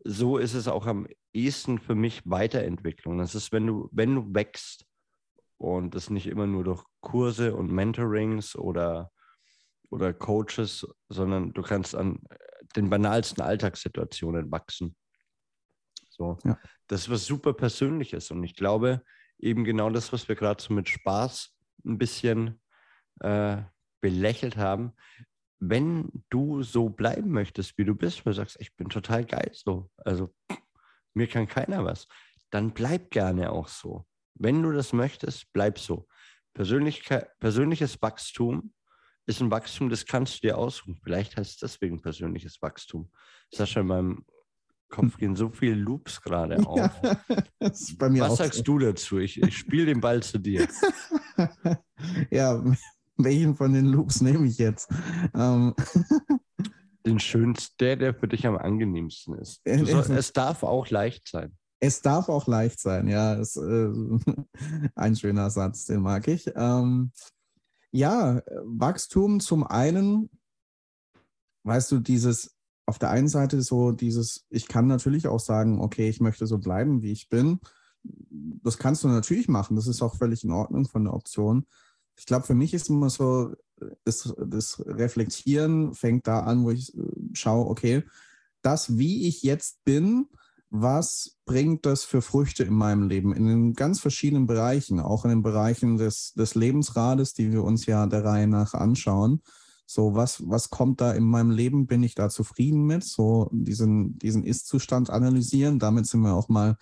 so 0.03 0.37
ist 0.37 0.53
es 0.53 0.67
auch 0.67 0.85
am 0.85 1.07
ehesten 1.33 1.79
für 1.79 1.95
mich 1.95 2.21
Weiterentwicklung. 2.25 3.17
Das 3.17 3.35
ist, 3.35 3.51
wenn 3.51 3.67
du, 3.67 3.89
wenn 3.91 4.15
du 4.15 4.33
wächst 4.33 4.85
und 5.57 5.93
das 5.95 6.09
nicht 6.09 6.27
immer 6.27 6.47
nur 6.47 6.63
durch 6.63 6.83
Kurse 7.01 7.55
und 7.55 7.71
Mentorings 7.71 8.55
oder 8.55 9.11
oder 9.89 10.13
Coaches, 10.13 10.87
sondern 11.09 11.53
du 11.53 11.61
kannst 11.61 11.95
an 11.95 12.19
äh, 12.29 12.35
den 12.75 12.89
banalsten 12.89 13.41
Alltagssituationen 13.41 14.51
wachsen. 14.51 14.95
So, 16.09 16.37
ja. 16.43 16.59
das 16.87 17.01
ist 17.01 17.09
was 17.09 17.25
super 17.25 17.53
Persönliches 17.53 18.31
und 18.31 18.43
ich 18.43 18.55
glaube 18.55 19.03
eben 19.39 19.63
genau 19.63 19.89
das, 19.89 20.11
was 20.11 20.27
wir 20.27 20.35
gerade 20.35 20.61
so 20.61 20.73
mit 20.73 20.89
Spaß 20.89 21.55
ein 21.85 21.97
bisschen 21.97 22.61
äh, 23.21 23.61
belächelt 24.01 24.57
haben, 24.57 24.93
wenn 25.59 26.23
du 26.29 26.63
so 26.63 26.89
bleiben 26.89 27.31
möchtest, 27.31 27.77
wie 27.77 27.85
du 27.85 27.95
bist, 27.95 28.25
weil 28.25 28.33
du 28.33 28.37
sagst, 28.37 28.57
ich 28.59 28.75
bin 28.75 28.89
total 28.89 29.25
geil 29.25 29.51
so, 29.53 29.89
also 29.97 30.33
mir 31.13 31.27
kann 31.27 31.47
keiner 31.47 31.83
was, 31.83 32.07
dann 32.49 32.71
bleib 32.71 33.11
gerne 33.11 33.51
auch 33.51 33.67
so. 33.67 34.05
Wenn 34.35 34.63
du 34.63 34.71
das 34.71 34.93
möchtest, 34.93 35.51
bleib 35.53 35.79
so. 35.79 36.07
Persönlichkeit, 36.53 37.37
persönliches 37.39 38.01
Wachstum 38.01 38.73
ist 39.25 39.41
ein 39.41 39.51
Wachstum, 39.51 39.89
das 39.89 40.05
kannst 40.05 40.35
du 40.35 40.47
dir 40.47 40.57
aussuchen. 40.57 40.99
Vielleicht 41.03 41.37
heißt 41.37 41.51
es 41.51 41.57
deswegen 41.57 42.01
persönliches 42.01 42.61
Wachstum. 42.61 43.11
Sascha, 43.53 43.81
in 43.81 43.87
meinem 43.87 44.25
Kopf 44.89 45.17
gehen 45.17 45.35
so 45.35 45.49
viele 45.49 45.75
Loops 45.75 46.21
gerade 46.21 46.57
auf. 46.67 46.91
Ja, 47.03 47.21
Was 47.59 48.37
sagst 48.37 48.57
so. 48.59 48.63
du 48.63 48.79
dazu? 48.79 49.19
Ich, 49.19 49.41
ich 49.41 49.57
spiele 49.57 49.85
den 49.85 50.01
Ball 50.01 50.23
zu 50.23 50.39
dir. 50.39 50.67
ja, 52.31 52.63
welchen 53.23 53.55
von 53.55 53.73
den 53.73 53.85
Loops 53.85 54.21
nehme 54.21 54.47
ich 54.47 54.57
jetzt? 54.57 54.89
Ähm. 55.33 55.75
Den 57.05 57.19
schönsten, 57.19 57.75
der, 57.79 57.95
der 57.95 58.13
für 58.13 58.27
dich 58.27 58.45
am 58.45 58.57
angenehmsten 58.57 59.33
ist. 59.35 59.61
Soll, 59.65 60.17
es 60.17 60.33
darf 60.33 60.63
auch 60.63 60.89
leicht 60.89 61.29
sein. 61.29 61.57
Es 61.79 62.01
darf 62.01 62.27
auch 62.27 62.45
leicht 62.45 62.81
sein, 62.81 63.07
ja. 63.07 63.35
Ist, 63.35 63.55
äh, 63.55 63.89
ein 64.95 65.15
schöner 65.15 65.49
Satz, 65.49 65.85
den 65.85 66.01
mag 66.01 66.27
ich. 66.27 66.51
Ähm, 66.55 67.13
ja, 67.91 68.41
Wachstum 68.65 69.39
zum 69.39 69.65
einen, 69.65 70.29
weißt 71.63 71.89
du, 71.93 71.99
dieses 71.99 72.59
auf 72.89 72.97
der 72.97 73.11
einen 73.11 73.27
Seite 73.27 73.61
so 73.61 73.91
dieses, 73.91 74.47
ich 74.49 74.67
kann 74.67 74.87
natürlich 74.87 75.27
auch 75.27 75.39
sagen, 75.39 75.79
okay, 75.79 76.09
ich 76.09 76.19
möchte 76.19 76.47
so 76.47 76.57
bleiben, 76.57 77.03
wie 77.03 77.11
ich 77.11 77.29
bin. 77.29 77.59
Das 78.63 78.79
kannst 78.79 79.03
du 79.03 79.07
natürlich 79.07 79.47
machen. 79.47 79.75
Das 79.75 79.85
ist 79.85 80.01
auch 80.01 80.15
völlig 80.15 80.43
in 80.43 80.51
Ordnung 80.51 80.85
von 80.85 81.03
der 81.03 81.13
Option. 81.13 81.67
Ich 82.19 82.25
glaube, 82.25 82.45
für 82.45 82.53
mich 82.53 82.73
ist 82.73 82.89
immer 82.89 83.09
so, 83.09 83.53
das, 84.03 84.33
das 84.37 84.83
Reflektieren 84.85 85.93
fängt 85.93 86.27
da 86.27 86.41
an, 86.41 86.65
wo 86.65 86.71
ich 86.71 86.95
äh, 86.97 87.01
schaue, 87.33 87.67
okay, 87.67 88.03
das, 88.61 88.97
wie 88.97 89.25
ich 89.25 89.41
jetzt 89.41 89.83
bin, 89.85 90.27
was 90.69 91.37
bringt 91.45 91.85
das 91.85 92.03
für 92.03 92.21
Früchte 92.21 92.63
in 92.63 92.73
meinem 92.73 93.07
Leben? 93.07 93.33
In 93.33 93.47
den 93.47 93.73
ganz 93.73 94.01
verschiedenen 94.01 94.47
Bereichen, 94.47 94.99
auch 94.99 95.23
in 95.23 95.29
den 95.29 95.41
Bereichen 95.41 95.97
des, 95.97 96.33
des 96.33 96.55
Lebensrades, 96.55 97.33
die 97.33 97.53
wir 97.53 97.63
uns 97.63 97.85
ja 97.85 98.05
der 98.05 98.25
Reihe 98.25 98.47
nach 98.47 98.73
anschauen. 98.73 99.41
So, 99.87 100.13
was, 100.13 100.47
was 100.47 100.69
kommt 100.69 101.01
da 101.01 101.13
in 101.13 101.23
meinem 101.23 101.51
Leben? 101.51 101.87
Bin 101.87 102.03
ich 102.03 102.13
da 102.13 102.29
zufrieden 102.29 102.85
mit? 102.85 103.03
So, 103.03 103.49
diesen, 103.51 104.19
diesen 104.19 104.43
Ist-Zustand 104.43 105.09
analysieren. 105.09 105.79
Damit 105.79 106.05
sind 106.05 106.21
wir 106.21 106.35
auch 106.35 106.49
mal 106.49 106.77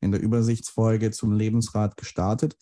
in 0.00 0.10
der 0.10 0.20
Übersichtsfolge 0.20 1.12
zum 1.12 1.32
Lebensrat 1.32 1.96
gestartet. 1.96 2.58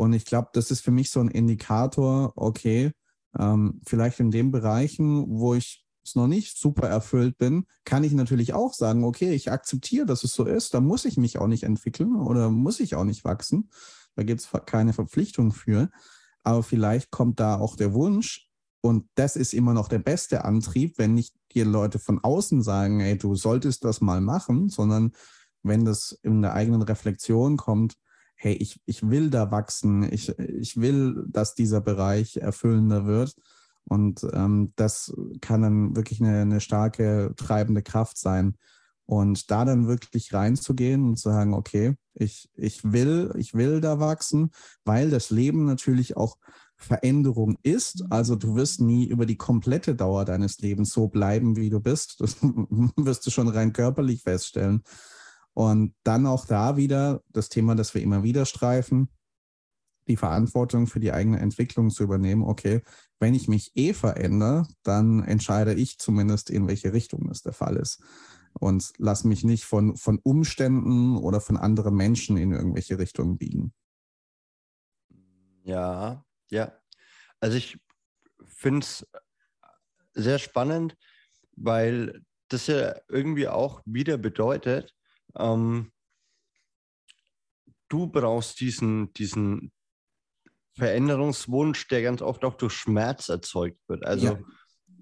Und 0.00 0.14
ich 0.14 0.24
glaube, 0.24 0.48
das 0.54 0.70
ist 0.70 0.80
für 0.80 0.92
mich 0.92 1.10
so 1.10 1.20
ein 1.20 1.28
Indikator, 1.28 2.32
okay, 2.34 2.92
ähm, 3.38 3.82
vielleicht 3.86 4.18
in 4.18 4.30
den 4.30 4.50
Bereichen, 4.50 5.26
wo 5.28 5.52
ich 5.52 5.84
es 6.02 6.14
noch 6.14 6.26
nicht 6.26 6.56
super 6.56 6.88
erfüllt 6.88 7.36
bin, 7.36 7.66
kann 7.84 8.02
ich 8.02 8.12
natürlich 8.12 8.54
auch 8.54 8.72
sagen, 8.72 9.04
okay, 9.04 9.34
ich 9.34 9.52
akzeptiere, 9.52 10.06
dass 10.06 10.24
es 10.24 10.32
so 10.32 10.46
ist, 10.46 10.72
da 10.72 10.80
muss 10.80 11.04
ich 11.04 11.18
mich 11.18 11.36
auch 11.36 11.48
nicht 11.48 11.64
entwickeln 11.64 12.16
oder 12.16 12.48
muss 12.48 12.80
ich 12.80 12.94
auch 12.94 13.04
nicht 13.04 13.24
wachsen. 13.24 13.68
Da 14.16 14.22
gibt 14.22 14.40
es 14.40 14.48
keine 14.64 14.94
Verpflichtung 14.94 15.52
für. 15.52 15.90
Aber 16.44 16.62
vielleicht 16.62 17.10
kommt 17.10 17.38
da 17.38 17.58
auch 17.58 17.76
der 17.76 17.92
Wunsch, 17.92 18.48
und 18.80 19.04
das 19.16 19.36
ist 19.36 19.52
immer 19.52 19.74
noch 19.74 19.88
der 19.88 19.98
beste 19.98 20.46
Antrieb, 20.46 20.96
wenn 20.96 21.12
nicht 21.12 21.36
die 21.52 21.60
Leute 21.60 21.98
von 21.98 22.24
außen 22.24 22.62
sagen, 22.62 23.00
ey, 23.00 23.18
du 23.18 23.34
solltest 23.34 23.84
das 23.84 24.00
mal 24.00 24.22
machen, 24.22 24.70
sondern 24.70 25.12
wenn 25.62 25.84
das 25.84 26.18
in 26.22 26.40
der 26.40 26.54
eigenen 26.54 26.80
Reflexion 26.80 27.58
kommt, 27.58 27.98
hey, 28.42 28.54
ich, 28.54 28.80
ich 28.86 29.08
will 29.08 29.28
da 29.28 29.50
wachsen, 29.50 30.10
ich, 30.10 30.36
ich 30.38 30.80
will, 30.80 31.26
dass 31.28 31.54
dieser 31.54 31.82
Bereich 31.82 32.38
erfüllender 32.38 33.04
wird 33.04 33.34
und 33.84 34.24
ähm, 34.32 34.72
das 34.76 35.12
kann 35.40 35.62
dann 35.62 35.96
wirklich 35.96 36.22
eine, 36.22 36.40
eine 36.40 36.60
starke 36.60 37.34
treibende 37.36 37.82
Kraft 37.82 38.16
sein. 38.16 38.56
Und 39.04 39.50
da 39.50 39.64
dann 39.64 39.88
wirklich 39.88 40.32
reinzugehen 40.32 41.04
und 41.04 41.16
zu 41.16 41.30
sagen, 41.30 41.52
okay, 41.52 41.96
ich, 42.14 42.48
ich 42.54 42.84
will, 42.84 43.32
ich 43.36 43.54
will 43.54 43.80
da 43.80 43.98
wachsen, 43.98 44.52
weil 44.84 45.10
das 45.10 45.30
Leben 45.30 45.64
natürlich 45.64 46.16
auch 46.16 46.36
Veränderung 46.76 47.58
ist. 47.64 48.04
Also 48.08 48.36
du 48.36 48.54
wirst 48.54 48.80
nie 48.80 49.06
über 49.06 49.26
die 49.26 49.36
komplette 49.36 49.96
Dauer 49.96 50.24
deines 50.24 50.60
Lebens 50.60 50.90
so 50.90 51.08
bleiben, 51.08 51.56
wie 51.56 51.70
du 51.70 51.80
bist. 51.80 52.20
Das 52.20 52.36
wirst 52.96 53.26
du 53.26 53.30
schon 53.30 53.48
rein 53.48 53.72
körperlich 53.72 54.22
feststellen. 54.22 54.84
Und 55.60 55.94
dann 56.04 56.24
auch 56.26 56.46
da 56.46 56.78
wieder 56.78 57.22
das 57.28 57.50
Thema, 57.50 57.74
das 57.74 57.92
wir 57.92 58.00
immer 58.00 58.22
wieder 58.22 58.46
streifen, 58.46 59.10
die 60.08 60.16
Verantwortung 60.16 60.86
für 60.86 61.00
die 61.00 61.12
eigene 61.12 61.38
Entwicklung 61.38 61.90
zu 61.90 62.02
übernehmen. 62.02 62.44
Okay, 62.44 62.80
wenn 63.18 63.34
ich 63.34 63.46
mich 63.46 63.70
eh 63.74 63.92
verändere, 63.92 64.66
dann 64.84 65.22
entscheide 65.22 65.74
ich 65.74 65.98
zumindest, 65.98 66.48
in 66.48 66.66
welche 66.66 66.94
Richtung 66.94 67.28
das 67.28 67.42
der 67.42 67.52
Fall 67.52 67.76
ist. 67.76 68.02
Und 68.54 68.94
lass 68.96 69.24
mich 69.24 69.44
nicht 69.44 69.66
von, 69.66 69.98
von 69.98 70.18
Umständen 70.22 71.18
oder 71.18 71.42
von 71.42 71.58
anderen 71.58 71.94
Menschen 71.94 72.38
in 72.38 72.52
irgendwelche 72.52 72.98
Richtungen 72.98 73.36
biegen. 73.36 73.74
Ja, 75.62 76.24
ja. 76.48 76.72
Also 77.38 77.58
ich 77.58 77.78
finde 78.46 78.80
es 78.80 79.06
sehr 80.14 80.38
spannend, 80.38 80.96
weil 81.54 82.22
das 82.48 82.66
ja 82.66 82.94
irgendwie 83.08 83.46
auch 83.46 83.82
wieder 83.84 84.16
bedeutet, 84.16 84.94
ähm, 85.38 85.92
du 87.88 88.06
brauchst 88.06 88.60
diesen, 88.60 89.12
diesen, 89.14 89.72
Veränderungswunsch, 90.80 91.88
der 91.88 92.02
ganz 92.02 92.22
oft 92.22 92.44
auch 92.44 92.54
durch 92.54 92.72
Schmerz 92.72 93.28
erzeugt 93.28 93.78
wird. 93.88 94.04
Also 94.04 94.26
ja. 94.26 94.40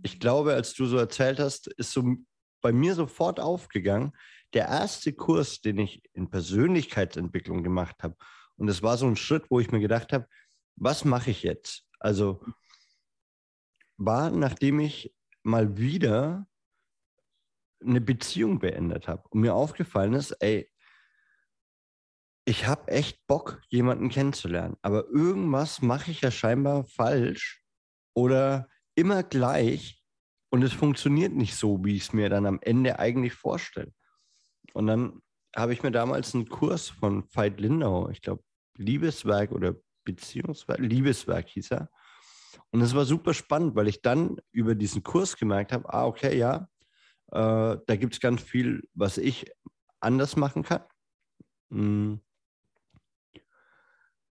ich 0.02 0.18
glaube, 0.18 0.54
als 0.54 0.74
du 0.74 0.86
so 0.86 0.96
erzählt 0.96 1.38
hast, 1.38 1.68
ist 1.68 1.92
so 1.92 2.16
bei 2.60 2.72
mir 2.72 2.94
sofort 2.94 3.38
aufgegangen, 3.38 4.12
der 4.54 4.66
erste 4.66 5.12
Kurs, 5.12 5.60
den 5.60 5.78
ich 5.78 6.02
in 6.14 6.30
Persönlichkeitsentwicklung 6.30 7.62
gemacht 7.62 8.02
habe. 8.02 8.16
Und 8.56 8.66
das 8.66 8.82
war 8.82 8.96
so 8.96 9.06
ein 9.06 9.16
Schritt, 9.16 9.44
wo 9.50 9.60
ich 9.60 9.70
mir 9.70 9.80
gedacht 9.80 10.12
habe, 10.12 10.26
was 10.76 11.04
mache 11.04 11.30
ich 11.30 11.42
jetzt? 11.42 11.84
Also 12.00 12.44
war, 13.96 14.30
nachdem 14.30 14.80
ich 14.80 15.14
mal 15.42 15.76
wieder 15.76 16.46
eine 17.80 18.00
Beziehung 18.00 18.58
beendet 18.58 19.08
habe 19.08 19.22
und 19.30 19.40
mir 19.40 19.54
aufgefallen 19.54 20.14
ist, 20.14 20.32
ey, 20.40 20.70
ich 22.44 22.66
habe 22.66 22.88
echt 22.88 23.26
Bock, 23.26 23.60
jemanden 23.68 24.08
kennenzulernen. 24.08 24.76
Aber 24.80 25.06
irgendwas 25.08 25.82
mache 25.82 26.10
ich 26.10 26.22
ja 26.22 26.30
scheinbar 26.30 26.84
falsch 26.84 27.62
oder 28.14 28.68
immer 28.94 29.22
gleich 29.22 30.02
und 30.50 30.62
es 30.62 30.72
funktioniert 30.72 31.34
nicht 31.34 31.56
so, 31.56 31.84
wie 31.84 31.96
ich 31.96 32.04
es 32.04 32.12
mir 32.12 32.30
dann 32.30 32.46
am 32.46 32.58
Ende 32.62 32.98
eigentlich 32.98 33.34
vorstelle. 33.34 33.92
Und 34.72 34.86
dann 34.86 35.20
habe 35.54 35.72
ich 35.72 35.82
mir 35.82 35.90
damals 35.90 36.34
einen 36.34 36.48
Kurs 36.48 36.88
von 36.88 37.24
Veit 37.34 37.60
Lindau, 37.60 38.08
ich 38.08 38.22
glaube, 38.22 38.42
Liebeswerk 38.76 39.52
oder 39.52 39.74
Beziehungswerk, 40.04 40.78
Liebeswerk 40.78 41.48
hieß 41.48 41.72
er. 41.72 41.90
Und 42.70 42.80
es 42.80 42.94
war 42.94 43.04
super 43.04 43.34
spannend, 43.34 43.74
weil 43.74 43.88
ich 43.88 44.00
dann 44.02 44.40
über 44.52 44.74
diesen 44.74 45.02
Kurs 45.02 45.36
gemerkt 45.36 45.72
habe, 45.72 45.92
ah, 45.92 46.06
okay, 46.06 46.36
ja, 46.36 46.68
äh, 47.32 47.76
da 47.86 47.96
gibt 47.96 48.14
es 48.14 48.20
ganz 48.20 48.42
viel, 48.42 48.88
was 48.94 49.18
ich 49.18 49.50
anders 50.00 50.36
machen 50.36 50.62
kann. 50.62 50.82
Mhm. 51.70 52.20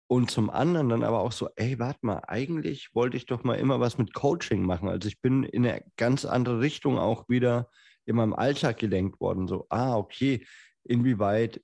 Und 0.07 0.31
zum 0.31 0.51
anderen 0.51 0.91
dann 0.91 1.03
aber 1.03 1.21
auch 1.21 1.33
so, 1.33 1.49
ey, 1.57 1.79
warte 1.79 2.01
mal, 2.03 2.23
eigentlich 2.29 2.95
wollte 2.95 3.17
ich 3.17 3.27
doch 3.27 3.43
mal 3.43 3.55
immer 3.55 3.81
was 3.81 3.99
mit 3.99 4.13
Coaching 4.13 4.63
machen. 4.63 4.89
Also 4.89 5.09
ich 5.09 5.21
bin 5.21 5.45
in 5.45 5.67
eine 5.67 5.83
ganz 5.97 6.25
andere 6.25 6.61
Richtung 6.61 6.99
auch 6.99 7.29
wieder 7.29 7.71
in 8.05 8.17
meinem 8.17 8.35
Alltag 8.35 8.79
gelenkt 8.79 9.19
worden. 9.21 9.49
So, 9.49 9.67
ah, 9.71 9.97
okay, 9.97 10.47
inwieweit 10.85 11.63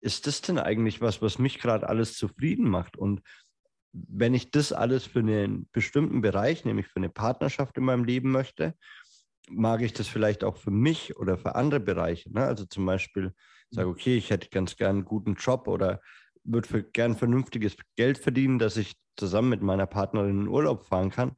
ist 0.00 0.26
das 0.26 0.40
denn 0.40 0.58
eigentlich 0.58 1.00
was, 1.00 1.20
was 1.20 1.38
mich 1.38 1.58
gerade 1.58 1.88
alles 1.88 2.16
zufrieden 2.16 2.68
macht? 2.70 2.96
Und 2.96 3.22
wenn 3.92 4.34
ich 4.34 4.50
das 4.50 4.72
alles 4.72 5.04
für 5.04 5.18
einen 5.18 5.68
bestimmten 5.72 6.20
Bereich, 6.20 6.64
nämlich 6.64 6.86
für 6.86 7.00
eine 7.00 7.10
Partnerschaft 7.10 7.76
in 7.76 7.84
meinem 7.84 8.04
Leben 8.04 8.30
möchte, 8.30 8.74
mag 9.48 9.82
ich 9.82 9.92
das 9.92 10.08
vielleicht 10.08 10.44
auch 10.44 10.56
für 10.56 10.70
mich 10.70 11.16
oder 11.16 11.38
für 11.38 11.54
andere 11.54 11.80
Bereiche. 11.80 12.32
Ne? 12.32 12.44
Also 12.44 12.64
zum 12.66 12.86
Beispiel 12.86 13.32
sage, 13.70 13.88
okay, 13.88 14.16
ich 14.16 14.30
hätte 14.30 14.48
ganz 14.48 14.76
gern 14.76 14.96
einen 14.96 15.04
guten 15.04 15.34
Job 15.34 15.68
oder 15.68 16.00
würde 16.44 16.84
gern 16.84 17.16
vernünftiges 17.16 17.76
Geld 17.96 18.18
verdienen, 18.18 18.58
dass 18.58 18.76
ich 18.76 18.96
zusammen 19.16 19.50
mit 19.50 19.62
meiner 19.62 19.86
Partnerin 19.86 20.42
in 20.42 20.48
Urlaub 20.48 20.84
fahren 20.84 21.10
kann. 21.10 21.32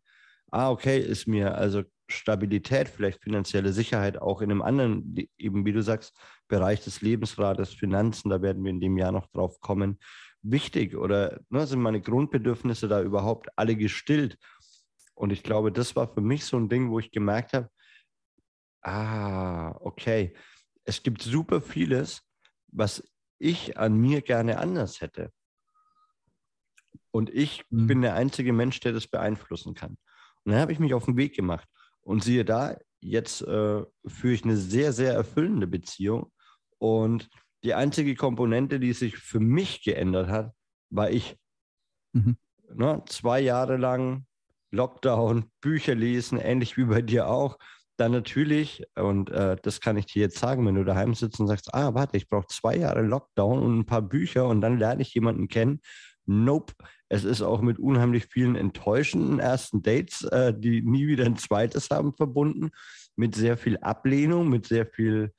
Ah, 0.50 0.70
okay, 0.70 0.98
ist 0.98 1.26
mir 1.26 1.54
also 1.56 1.82
Stabilität, 2.08 2.88
vielleicht 2.88 3.22
finanzielle 3.22 3.72
Sicherheit 3.72 4.20
auch 4.20 4.42
in 4.42 4.50
einem 4.50 4.62
anderen, 4.62 5.14
eben 5.38 5.64
wie 5.64 5.72
du 5.72 5.82
sagst, 5.82 6.14
Bereich 6.48 6.84
des 6.84 7.00
Lebensrates, 7.00 7.70
Finanzen, 7.70 8.28
da 8.28 8.42
werden 8.42 8.62
wir 8.62 8.70
in 8.70 8.80
dem 8.80 8.98
Jahr 8.98 9.12
noch 9.12 9.26
drauf 9.28 9.60
kommen, 9.60 9.98
wichtig 10.42 10.96
oder 10.96 11.40
ne, 11.48 11.66
sind 11.66 11.80
meine 11.80 12.00
Grundbedürfnisse 12.00 12.88
da 12.88 13.00
überhaupt 13.02 13.48
alle 13.56 13.76
gestillt? 13.76 14.36
Und 15.14 15.32
ich 15.32 15.42
glaube, 15.42 15.72
das 15.72 15.96
war 15.96 16.12
für 16.12 16.20
mich 16.20 16.44
so 16.44 16.56
ein 16.56 16.68
Ding, 16.68 16.90
wo 16.90 16.98
ich 16.98 17.10
gemerkt 17.10 17.52
habe, 17.54 17.70
ah, 18.82 19.74
okay, 19.80 20.34
es 20.84 21.02
gibt 21.02 21.22
super 21.22 21.60
vieles, 21.60 22.22
was 22.68 23.08
ich 23.38 23.76
an 23.78 23.96
mir 23.96 24.22
gerne 24.22 24.58
anders 24.58 25.00
hätte. 25.00 25.32
Und 27.10 27.30
ich 27.30 27.64
mhm. 27.70 27.86
bin 27.86 28.02
der 28.02 28.14
einzige 28.14 28.52
Mensch, 28.52 28.80
der 28.80 28.92
das 28.92 29.06
beeinflussen 29.06 29.74
kann. 29.74 29.96
Und 30.44 30.52
dann 30.52 30.60
habe 30.60 30.72
ich 30.72 30.78
mich 30.78 30.94
auf 30.94 31.04
den 31.04 31.16
Weg 31.16 31.34
gemacht. 31.34 31.68
Und 32.00 32.24
siehe 32.24 32.44
da, 32.44 32.76
jetzt 33.00 33.42
äh, 33.42 33.84
führe 34.06 34.34
ich 34.34 34.44
eine 34.44 34.56
sehr, 34.56 34.92
sehr 34.92 35.12
erfüllende 35.12 35.66
Beziehung. 35.66 36.32
Und 36.78 37.28
die 37.64 37.74
einzige 37.74 38.16
Komponente, 38.16 38.80
die 38.80 38.92
sich 38.92 39.18
für 39.18 39.40
mich 39.40 39.82
geändert 39.82 40.28
hat, 40.28 40.52
war 40.90 41.10
ich. 41.10 41.36
Mhm. 42.12 42.36
Ne, 42.74 43.02
zwei 43.06 43.40
Jahre 43.40 43.76
lang 43.76 44.26
Lockdown, 44.70 45.50
Bücher 45.60 45.94
lesen, 45.94 46.38
ähnlich 46.38 46.76
wie 46.78 46.84
bei 46.84 47.02
dir 47.02 47.28
auch. 47.28 47.58
Dann 47.98 48.12
natürlich, 48.12 48.84
und 48.96 49.30
äh, 49.30 49.56
das 49.62 49.80
kann 49.80 49.96
ich 49.96 50.06
dir 50.06 50.22
jetzt 50.22 50.38
sagen, 50.38 50.66
wenn 50.66 50.74
du 50.74 50.84
daheim 50.84 51.14
sitzt 51.14 51.38
und 51.40 51.46
sagst, 51.46 51.74
ah, 51.74 51.94
warte, 51.94 52.16
ich 52.16 52.28
brauche 52.28 52.46
zwei 52.46 52.76
Jahre 52.76 53.02
Lockdown 53.02 53.58
und 53.58 53.78
ein 53.80 53.86
paar 53.86 54.02
Bücher 54.02 54.48
und 54.48 54.60
dann 54.60 54.78
lerne 54.78 55.02
ich 55.02 55.14
jemanden 55.14 55.48
kennen. 55.48 55.80
Nope. 56.24 56.72
Es 57.08 57.24
ist 57.24 57.42
auch 57.42 57.60
mit 57.60 57.78
unheimlich 57.78 58.26
vielen 58.26 58.56
enttäuschenden 58.56 59.38
ersten 59.38 59.82
Dates, 59.82 60.22
äh, 60.24 60.54
die 60.56 60.80
nie 60.80 61.06
wieder 61.06 61.26
ein 61.26 61.36
zweites 61.36 61.90
haben, 61.90 62.14
verbunden. 62.14 62.70
Mit 63.16 63.34
sehr 63.34 63.58
viel 63.58 63.76
Ablehnung, 63.78 64.48
mit 64.48 64.66
sehr 64.66 64.86
viel 64.86 65.34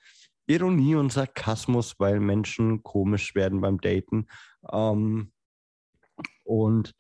Ironie 0.46 0.96
und 0.96 1.12
Sarkasmus, 1.12 1.96
weil 2.00 2.20
Menschen 2.20 2.84
komisch 2.84 3.34
werden 3.34 3.62
beim 3.62 3.80
Daten. 3.80 4.28
Ähm, 4.72 5.32
und 6.44 6.94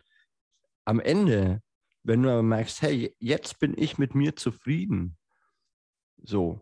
am 0.86 1.00
Ende, 1.00 1.62
wenn 2.04 2.24
du 2.24 2.32
aber 2.32 2.44
merkst, 2.44 2.82
hey, 2.82 3.16
jetzt 3.20 3.60
bin 3.60 3.78
ich 3.78 3.98
mit 3.98 4.16
mir 4.16 4.36
zufrieden, 4.36 5.18
so, 6.24 6.62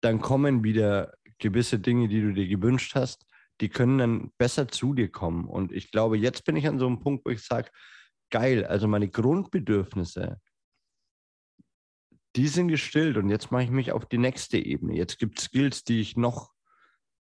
dann 0.00 0.20
kommen 0.20 0.64
wieder 0.64 1.14
gewisse 1.38 1.78
Dinge, 1.78 2.08
die 2.08 2.20
du 2.20 2.32
dir 2.32 2.48
gewünscht 2.48 2.94
hast, 2.94 3.26
die 3.60 3.68
können 3.68 3.98
dann 3.98 4.32
besser 4.38 4.68
zu 4.68 4.94
dir 4.94 5.10
kommen. 5.10 5.46
Und 5.46 5.72
ich 5.72 5.90
glaube, 5.90 6.18
jetzt 6.18 6.44
bin 6.44 6.56
ich 6.56 6.66
an 6.66 6.78
so 6.78 6.86
einem 6.86 7.00
Punkt, 7.00 7.24
wo 7.24 7.30
ich 7.30 7.42
sage, 7.42 7.70
geil, 8.30 8.64
also 8.64 8.88
meine 8.88 9.08
Grundbedürfnisse, 9.08 10.40
die 12.36 12.48
sind 12.48 12.68
gestillt 12.68 13.16
und 13.16 13.28
jetzt 13.28 13.52
mache 13.52 13.62
ich 13.62 13.70
mich 13.70 13.92
auf 13.92 14.06
die 14.06 14.18
nächste 14.18 14.58
Ebene. 14.58 14.96
Jetzt 14.96 15.18
gibt 15.18 15.38
es 15.38 15.44
Skills, 15.44 15.84
die 15.84 16.00
ich 16.00 16.16
noch 16.16 16.52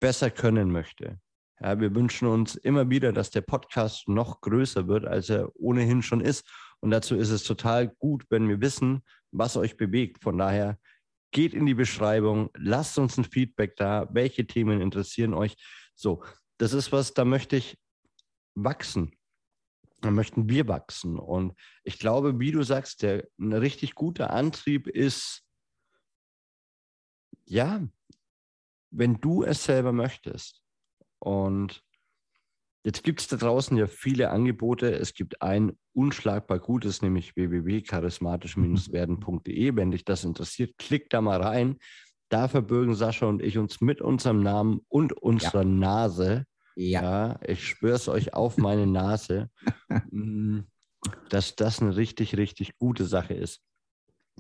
besser 0.02 0.30
können 0.30 0.70
möchte. 0.72 1.20
Ja, 1.60 1.80
wir 1.80 1.96
wünschen 1.96 2.28
uns 2.28 2.56
immer 2.56 2.90
wieder, 2.90 3.14
dass 3.14 3.32
der 3.32 3.42
Podcast 3.42 4.08
noch 4.10 4.42
größer 4.42 4.88
wird, 4.88 5.06
als 5.06 5.30
er 5.30 5.50
ohnehin 5.56 6.02
schon 6.02 6.22
ist. 6.22 6.48
Und 6.82 6.92
dazu 6.92 7.16
ist 7.16 7.32
es 7.32 7.44
total 7.44 7.88
gut, 7.88 8.26
wenn 8.30 8.48
wir 8.48 8.62
wissen, 8.62 9.02
was 9.32 9.58
euch 9.58 9.78
bewegt. 9.78 10.22
Von 10.22 10.38
daher 10.38 10.78
geht 11.32 11.54
in 11.54 11.66
die 11.66 11.74
Beschreibung, 11.74 12.50
lasst 12.56 12.98
uns 12.98 13.18
ein 13.18 13.26
Feedback 13.26 13.76
da, 13.76 14.08
welche 14.12 14.48
Themen 14.48 14.82
interessieren 14.82 15.34
euch. 15.34 15.56
So, 15.96 16.24
das 16.58 16.74
ist 16.74 16.92
was, 16.92 17.14
da 17.14 17.26
möchte 17.26 17.56
ich 17.58 17.78
wachsen. 18.56 19.16
Da 20.02 20.12
möchten 20.12 20.50
wir 20.50 20.68
wachsen. 20.68 21.18
Und 21.18 21.54
ich 21.84 21.98
glaube, 22.00 22.40
wie 22.40 22.52
du 22.52 22.64
sagst, 22.64 23.02
der 23.02 23.28
ein 23.40 23.54
richtig 23.54 23.96
guter 23.96 24.30
Antrieb 24.30 24.88
ist, 24.88 25.44
ja, 27.46 27.88
wenn 28.92 29.16
du 29.16 29.44
es 29.44 29.64
selber 29.64 29.92
möchtest. 29.92 30.64
Und 31.20 31.84
jetzt 32.88 33.04
gibt 33.04 33.20
es 33.20 33.28
da 33.28 33.36
draußen 33.36 33.76
ja 33.76 33.86
viele 33.86 34.30
Angebote. 34.30 34.98
Es 34.98 35.14
gibt 35.14 35.42
ein 35.42 35.78
unschlagbar 35.94 36.60
gutes, 36.60 37.02
nämlich 37.02 37.36
www.charismatisch-werden.de. 37.36 39.76
Wenn 39.76 39.92
dich 39.92 40.06
das 40.06 40.24
interessiert, 40.24 40.78
klick 40.78 41.10
da 41.10 41.20
mal 41.20 41.42
rein. 41.42 41.80
Da 42.30 42.48
verbürgen 42.48 42.96
Sascha 42.96 43.26
und 43.26 43.42
ich 43.42 43.58
uns 43.58 43.82
mit 43.82 44.00
unserem 44.00 44.42
Namen 44.42 44.86
und 44.88 45.12
unserer 45.12 45.64
ja. 45.64 45.70
Nase. 45.70 46.46
Ja. 46.78 47.02
ja. 47.02 47.38
Ich 47.46 47.84
es 47.84 48.08
euch 48.08 48.34
auf 48.34 48.58
meine 48.58 48.88
Nase, 48.88 49.50
mm, 50.12 50.60
dass 51.30 51.58
das 51.58 51.82
eine 51.82 51.98
richtig, 51.98 52.38
richtig 52.38 52.78
gute 52.78 53.04
Sache 53.04 53.34
ist. 53.34 53.62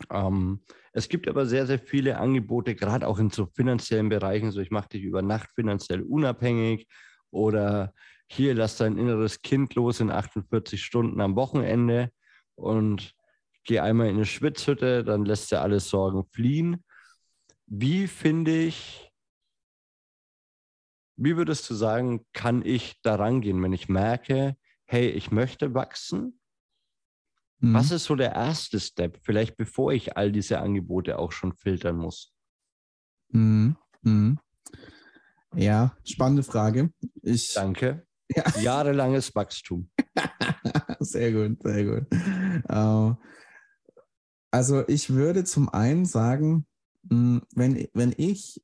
Ähm, 0.09 0.61
es 0.93 1.09
gibt 1.09 1.27
aber 1.27 1.47
sehr, 1.47 1.67
sehr 1.67 1.79
viele 1.79 2.17
Angebote, 2.17 2.75
gerade 2.75 3.09
auch 3.09 3.19
in 3.19 3.29
so 3.29 3.47
finanziellen 3.47 4.07
Bereichen. 4.07 4.51
So, 4.51 4.61
ich 4.61 4.71
mache 4.71 4.87
dich 4.89 5.03
über 5.03 5.21
Nacht 5.21 5.49
finanziell 5.53 6.01
unabhängig 6.01 6.87
oder 7.29 7.93
hier 8.27 8.53
lass 8.53 8.77
dein 8.77 8.97
inneres 8.97 9.41
Kind 9.41 9.75
los 9.75 9.99
in 9.99 10.11
48 10.11 10.83
Stunden 10.83 11.21
am 11.21 11.35
Wochenende 11.35 12.11
und 12.55 13.15
geh 13.63 13.79
einmal 13.79 14.07
in 14.07 14.15
eine 14.15 14.25
Schwitzhütte, 14.25 15.03
dann 15.03 15.25
lässt 15.25 15.51
er 15.51 15.61
alle 15.61 15.79
Sorgen 15.79 16.25
fliehen. 16.25 16.83
Wie 17.65 18.07
finde 18.07 18.57
ich, 18.57 19.11
wie 21.15 21.35
würdest 21.35 21.69
du 21.69 21.73
sagen, 21.73 22.25
kann 22.33 22.63
ich 22.65 23.01
daran 23.01 23.41
gehen, 23.41 23.61
wenn 23.61 23.73
ich 23.73 23.89
merke, 23.89 24.55
hey, 24.85 25.09
ich 25.09 25.31
möchte 25.31 25.73
wachsen? 25.73 26.39
Mhm. 27.59 27.73
Was 27.73 27.91
ist 27.91 28.05
so 28.05 28.15
der 28.15 28.33
erste 28.33 28.79
Step, 28.79 29.19
vielleicht 29.23 29.57
bevor 29.57 29.91
ich 29.91 30.15
all 30.15 30.31
diese 30.31 30.59
Angebote 30.59 31.19
auch 31.19 31.31
schon 31.31 31.53
filtern 31.53 31.97
muss? 31.97 32.33
Mhm. 33.29 33.75
Mhm. 34.01 34.39
Ja, 35.55 35.97
spannende 36.05 36.43
Frage. 36.43 36.93
Ich, 37.21 37.53
Danke. 37.53 38.06
Ja. 38.35 38.43
Jahrelanges 38.61 39.33
Wachstum. 39.35 39.89
sehr 40.99 41.31
gut, 41.31 41.61
sehr 41.63 41.85
gut. 41.85 42.05
Uh, 42.69 43.15
also 44.51 44.83
ich 44.87 45.09
würde 45.09 45.43
zum 45.43 45.69
einen 45.69 46.05
sagen, 46.05 46.65
hm, 47.09 47.41
wenn, 47.55 47.87
wenn 47.93 48.13
ich 48.17 48.61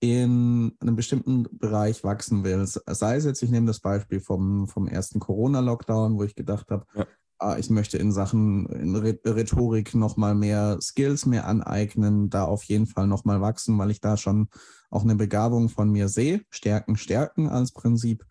in 0.00 0.72
einem 0.80 0.96
bestimmten 0.96 1.46
Bereich 1.52 2.02
wachsen 2.02 2.42
will, 2.42 2.66
sei 2.66 3.16
es 3.16 3.24
jetzt, 3.24 3.42
ich 3.42 3.50
nehme 3.50 3.68
das 3.68 3.80
Beispiel 3.80 4.20
vom, 4.20 4.66
vom 4.66 4.88
ersten 4.88 5.20
Corona-Lockdown, 5.20 6.16
wo 6.16 6.24
ich 6.24 6.34
gedacht 6.34 6.70
habe, 6.72 6.86
ja. 6.94 7.06
ah, 7.38 7.56
ich 7.56 7.70
möchte 7.70 7.98
in 7.98 8.10
Sachen 8.10 8.66
in 8.66 8.96
Rhetorik 8.96 9.94
nochmal 9.94 10.34
mehr 10.34 10.78
Skills 10.80 11.24
mehr 11.24 11.46
aneignen, 11.46 12.30
da 12.30 12.44
auf 12.44 12.64
jeden 12.64 12.86
Fall 12.86 13.06
nochmal 13.06 13.40
wachsen, 13.40 13.78
weil 13.78 13.92
ich 13.92 14.00
da 14.00 14.16
schon 14.16 14.48
auch 14.90 15.04
eine 15.04 15.14
Begabung 15.14 15.68
von 15.68 15.88
mir 15.88 16.08
sehe, 16.08 16.42
Stärken, 16.50 16.96
Stärken 16.96 17.48
als 17.48 17.70
Prinzip 17.70 18.26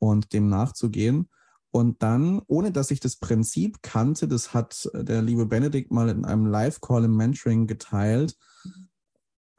und 0.00 0.32
dem 0.32 0.48
nachzugehen. 0.48 1.28
Und 1.70 2.02
dann, 2.02 2.42
ohne 2.48 2.72
dass 2.72 2.90
ich 2.90 2.98
das 2.98 3.14
Prinzip 3.14 3.80
kannte, 3.80 4.26
das 4.26 4.52
hat 4.52 4.90
der 4.92 5.22
liebe 5.22 5.46
Benedikt 5.46 5.92
mal 5.92 6.08
in 6.08 6.24
einem 6.24 6.46
Live-Call 6.46 7.04
im 7.04 7.16
Mentoring 7.16 7.68
geteilt, 7.68 8.36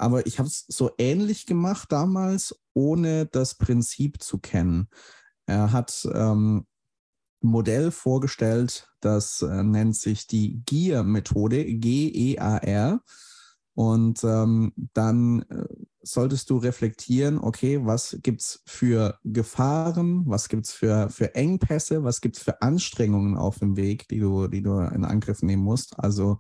aber 0.02 0.26
ich 0.26 0.40
habe 0.40 0.50
es 0.50 0.66
so 0.68 0.90
ähnlich 0.98 1.46
gemacht 1.46 1.92
damals, 1.92 2.60
ohne 2.74 3.28
das 3.28 3.54
Prinzip 3.56 4.22
zu 4.22 4.40
kennen. 4.40 4.90
Er 5.46 5.72
hat 5.72 6.10
ähm, 6.12 6.66
ein 7.44 7.48
Modell 7.48 7.92
vorgestellt, 7.92 8.90
das 9.00 9.44
äh, 9.44 9.62
nennt 9.62 9.96
sich 9.96 10.26
die 10.26 10.64
GEAR-Methode, 10.66 11.66
G-E-A-R. 11.66 13.00
Und 13.76 14.24
ähm, 14.24 14.74
dann 14.94 15.44
äh, 15.44 15.66
solltest 16.04 16.50
du 16.50 16.58
reflektieren, 16.58 17.40
okay, 17.40 17.86
was 17.86 18.18
gibt 18.22 18.42
es 18.42 18.62
für 18.66 19.20
Gefahren, 19.24 20.24
was 20.26 20.50
gibt 20.50 20.66
es 20.66 20.74
für, 20.74 21.10
für 21.10 21.36
Engpässe, 21.36 22.04
was 22.04 22.22
gibt 22.22 22.38
es 22.38 22.44
für 22.44 22.62
Anstrengungen 22.62 23.38
auf 23.38 23.60
dem 23.60 23.78
Weg, 23.78 24.08
die 24.08 24.20
du, 24.20 24.48
die 24.48 24.62
du 24.62 24.80
in 24.80 25.06
Angriff 25.06 25.42
nehmen 25.42 25.64
musst. 25.64 26.00
Also 26.00 26.40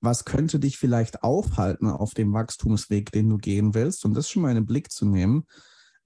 was 0.00 0.24
könnte 0.24 0.58
dich 0.58 0.78
vielleicht 0.78 1.22
aufhalten 1.22 1.88
auf 1.88 2.14
dem 2.14 2.32
Wachstumsweg, 2.32 3.10
den 3.12 3.28
du 3.28 3.38
gehen 3.38 3.74
willst? 3.74 4.04
Und 4.04 4.14
das 4.14 4.30
schon 4.30 4.42
mal 4.42 4.50
in 4.50 4.56
den 4.56 4.66
Blick 4.66 4.90
zu 4.90 5.06
nehmen. 5.06 5.46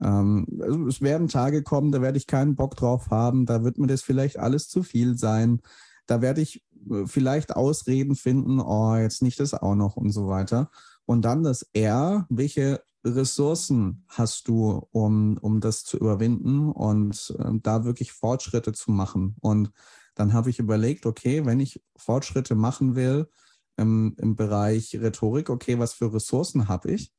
Ähm, 0.01 0.47
es 0.89 1.03
werden 1.03 1.29
Tage 1.29 1.63
kommen, 1.63 1.93
da 1.93 2.01
werde 2.01 2.17
ich 2.17 2.27
keinen 2.27 2.57
Bock 2.57 2.77
drauf 2.77 3.11
haben, 3.11 3.45
da 3.45 3.65
wird 3.65 3.79
mir 3.79 3.87
das 3.87 4.03
vielleicht 4.03 4.39
alles 4.39 4.69
zu 4.69 4.83
viel 4.83 5.19
sein. 5.19 5.61
Da 6.07 6.23
werde 6.23 6.41
ich 6.41 6.65
äh, 6.91 7.07
vielleicht 7.07 7.55
Ausreden 7.55 8.17
finden, 8.17 8.61
oh, 8.61 8.97
jetzt 8.97 9.23
nicht 9.23 9.41
das 9.41 9.55
auch 9.55 9.75
noch 9.75 9.97
und 9.97 10.11
so 10.11 10.29
weiter. 10.29 10.71
Und 11.07 11.23
dann 11.23 11.43
das 11.43 11.63
R, 11.73 12.27
welche 12.29 12.83
Ressourcen 13.05 14.05
hast 14.09 14.49
du, 14.49 14.87
um, 14.93 15.39
um 15.39 15.61
das 15.61 15.85
zu 15.85 15.97
überwinden 15.97 16.71
und 16.71 17.35
äh, 17.39 17.53
da 17.63 17.85
wirklich 17.85 18.13
Fortschritte 18.13 18.73
zu 18.73 18.91
machen? 18.91 19.37
Und 19.41 19.73
dann 20.15 20.33
habe 20.33 20.51
ich 20.51 20.59
überlegt, 20.59 21.07
okay, 21.07 21.47
wenn 21.47 21.61
ich 21.61 21.83
Fortschritte 21.97 22.55
machen 22.55 22.95
will, 22.95 23.29
im, 23.77 24.15
im 24.19 24.37
Bereich 24.37 24.95
Rhetorik, 24.95 25.49
okay, 25.49 25.79
was 25.79 25.95
für 25.95 26.13
Ressourcen 26.13 26.69
habe 26.69 26.93
ich? 26.93 27.13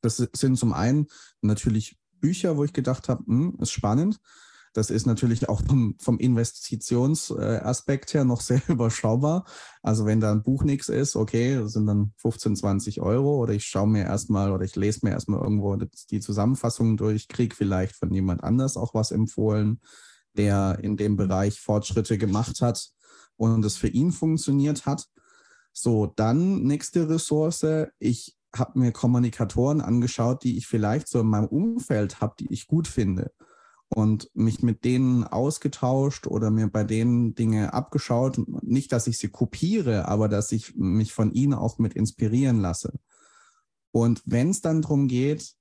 Das 0.00 0.16
sind 0.16 0.56
zum 0.56 0.72
einen 0.72 1.08
natürlich 1.40 1.98
Bücher, 2.20 2.56
wo 2.56 2.64
ich 2.64 2.72
gedacht 2.72 3.08
habe, 3.08 3.24
hm, 3.26 3.56
ist 3.60 3.72
spannend. 3.72 4.20
Das 4.76 4.90
ist 4.90 5.06
natürlich 5.06 5.48
auch 5.48 5.62
vom, 5.62 5.94
vom 5.98 6.18
Investitionsaspekt 6.18 8.12
her 8.12 8.24
noch 8.24 8.42
sehr 8.42 8.60
überschaubar. 8.68 9.46
Also 9.82 10.04
wenn 10.04 10.20
da 10.20 10.30
ein 10.30 10.42
Buch 10.42 10.64
nichts 10.64 10.90
ist, 10.90 11.16
okay, 11.16 11.54
das 11.54 11.72
sind 11.72 11.86
dann 11.86 12.12
15, 12.18 12.56
20 12.56 13.00
Euro 13.00 13.38
oder 13.38 13.54
ich 13.54 13.64
schaue 13.64 13.88
mir 13.88 14.04
erstmal 14.04 14.52
oder 14.52 14.66
ich 14.66 14.76
lese 14.76 15.00
mir 15.02 15.12
erstmal 15.12 15.40
irgendwo 15.40 15.76
die 15.76 16.20
Zusammenfassung 16.20 16.98
durch, 16.98 17.26
kriege 17.28 17.56
vielleicht 17.56 17.96
von 17.96 18.12
jemand 18.12 18.44
anders 18.44 18.76
auch 18.76 18.92
was 18.92 19.12
empfohlen, 19.12 19.80
der 20.34 20.78
in 20.82 20.98
dem 20.98 21.16
Bereich 21.16 21.58
Fortschritte 21.58 22.18
gemacht 22.18 22.60
hat 22.60 22.90
und 23.36 23.64
es 23.64 23.78
für 23.78 23.88
ihn 23.88 24.12
funktioniert 24.12 24.84
hat. 24.84 25.06
So, 25.72 26.04
dann 26.04 26.64
nächste 26.64 27.08
Ressource. 27.08 27.64
Ich 27.98 28.36
habe 28.54 28.78
mir 28.78 28.92
Kommunikatoren 28.92 29.80
angeschaut, 29.80 30.44
die 30.44 30.58
ich 30.58 30.66
vielleicht 30.66 31.08
so 31.08 31.20
in 31.20 31.28
meinem 31.28 31.46
Umfeld 31.46 32.20
habe, 32.20 32.34
die 32.38 32.52
ich 32.52 32.66
gut 32.66 32.88
finde. 32.88 33.32
Und 33.88 34.30
mich 34.34 34.62
mit 34.62 34.84
denen 34.84 35.24
ausgetauscht 35.24 36.26
oder 36.26 36.50
mir 36.50 36.68
bei 36.68 36.84
denen 36.84 37.34
Dinge 37.34 37.72
abgeschaut. 37.72 38.40
Nicht, 38.62 38.92
dass 38.92 39.06
ich 39.06 39.18
sie 39.18 39.28
kopiere, 39.28 40.08
aber 40.08 40.28
dass 40.28 40.52
ich 40.52 40.74
mich 40.76 41.12
von 41.12 41.32
ihnen 41.32 41.54
auch 41.54 41.78
mit 41.78 41.94
inspirieren 41.94 42.60
lasse. 42.60 42.98
Und 43.92 44.22
wenn 44.26 44.50
es 44.50 44.60
dann 44.60 44.82
darum 44.82 45.08
geht, 45.08 45.54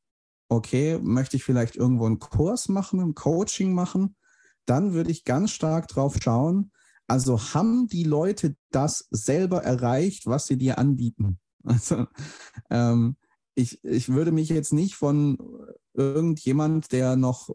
okay, 0.49 0.99
möchte 1.01 1.37
ich 1.37 1.43
vielleicht 1.43 1.75
irgendwo 1.75 2.05
einen 2.05 2.19
Kurs 2.19 2.67
machen, 2.67 2.99
ein 2.99 3.15
Coaching 3.15 3.73
machen, 3.73 4.15
dann 4.65 4.93
würde 4.93 5.11
ich 5.11 5.23
ganz 5.23 5.51
stark 5.51 5.87
drauf 5.87 6.17
schauen, 6.21 6.71
also 7.07 7.39
haben 7.53 7.87
die 7.87 8.03
Leute 8.03 8.55
das 8.71 9.07
selber 9.11 9.63
erreicht, 9.63 10.25
was 10.25 10.47
sie 10.47 10.57
dir 10.57 10.77
anbieten? 10.77 11.39
Also 11.67 12.05
ähm, 12.69 13.15
ich, 13.55 13.83
ich 13.83 14.09
würde 14.09 14.31
mich 14.31 14.49
jetzt 14.49 14.71
nicht 14.71 14.93
von 14.93 15.35
irgendjemand, 15.95 16.91
der 16.91 17.15
noch 17.15 17.49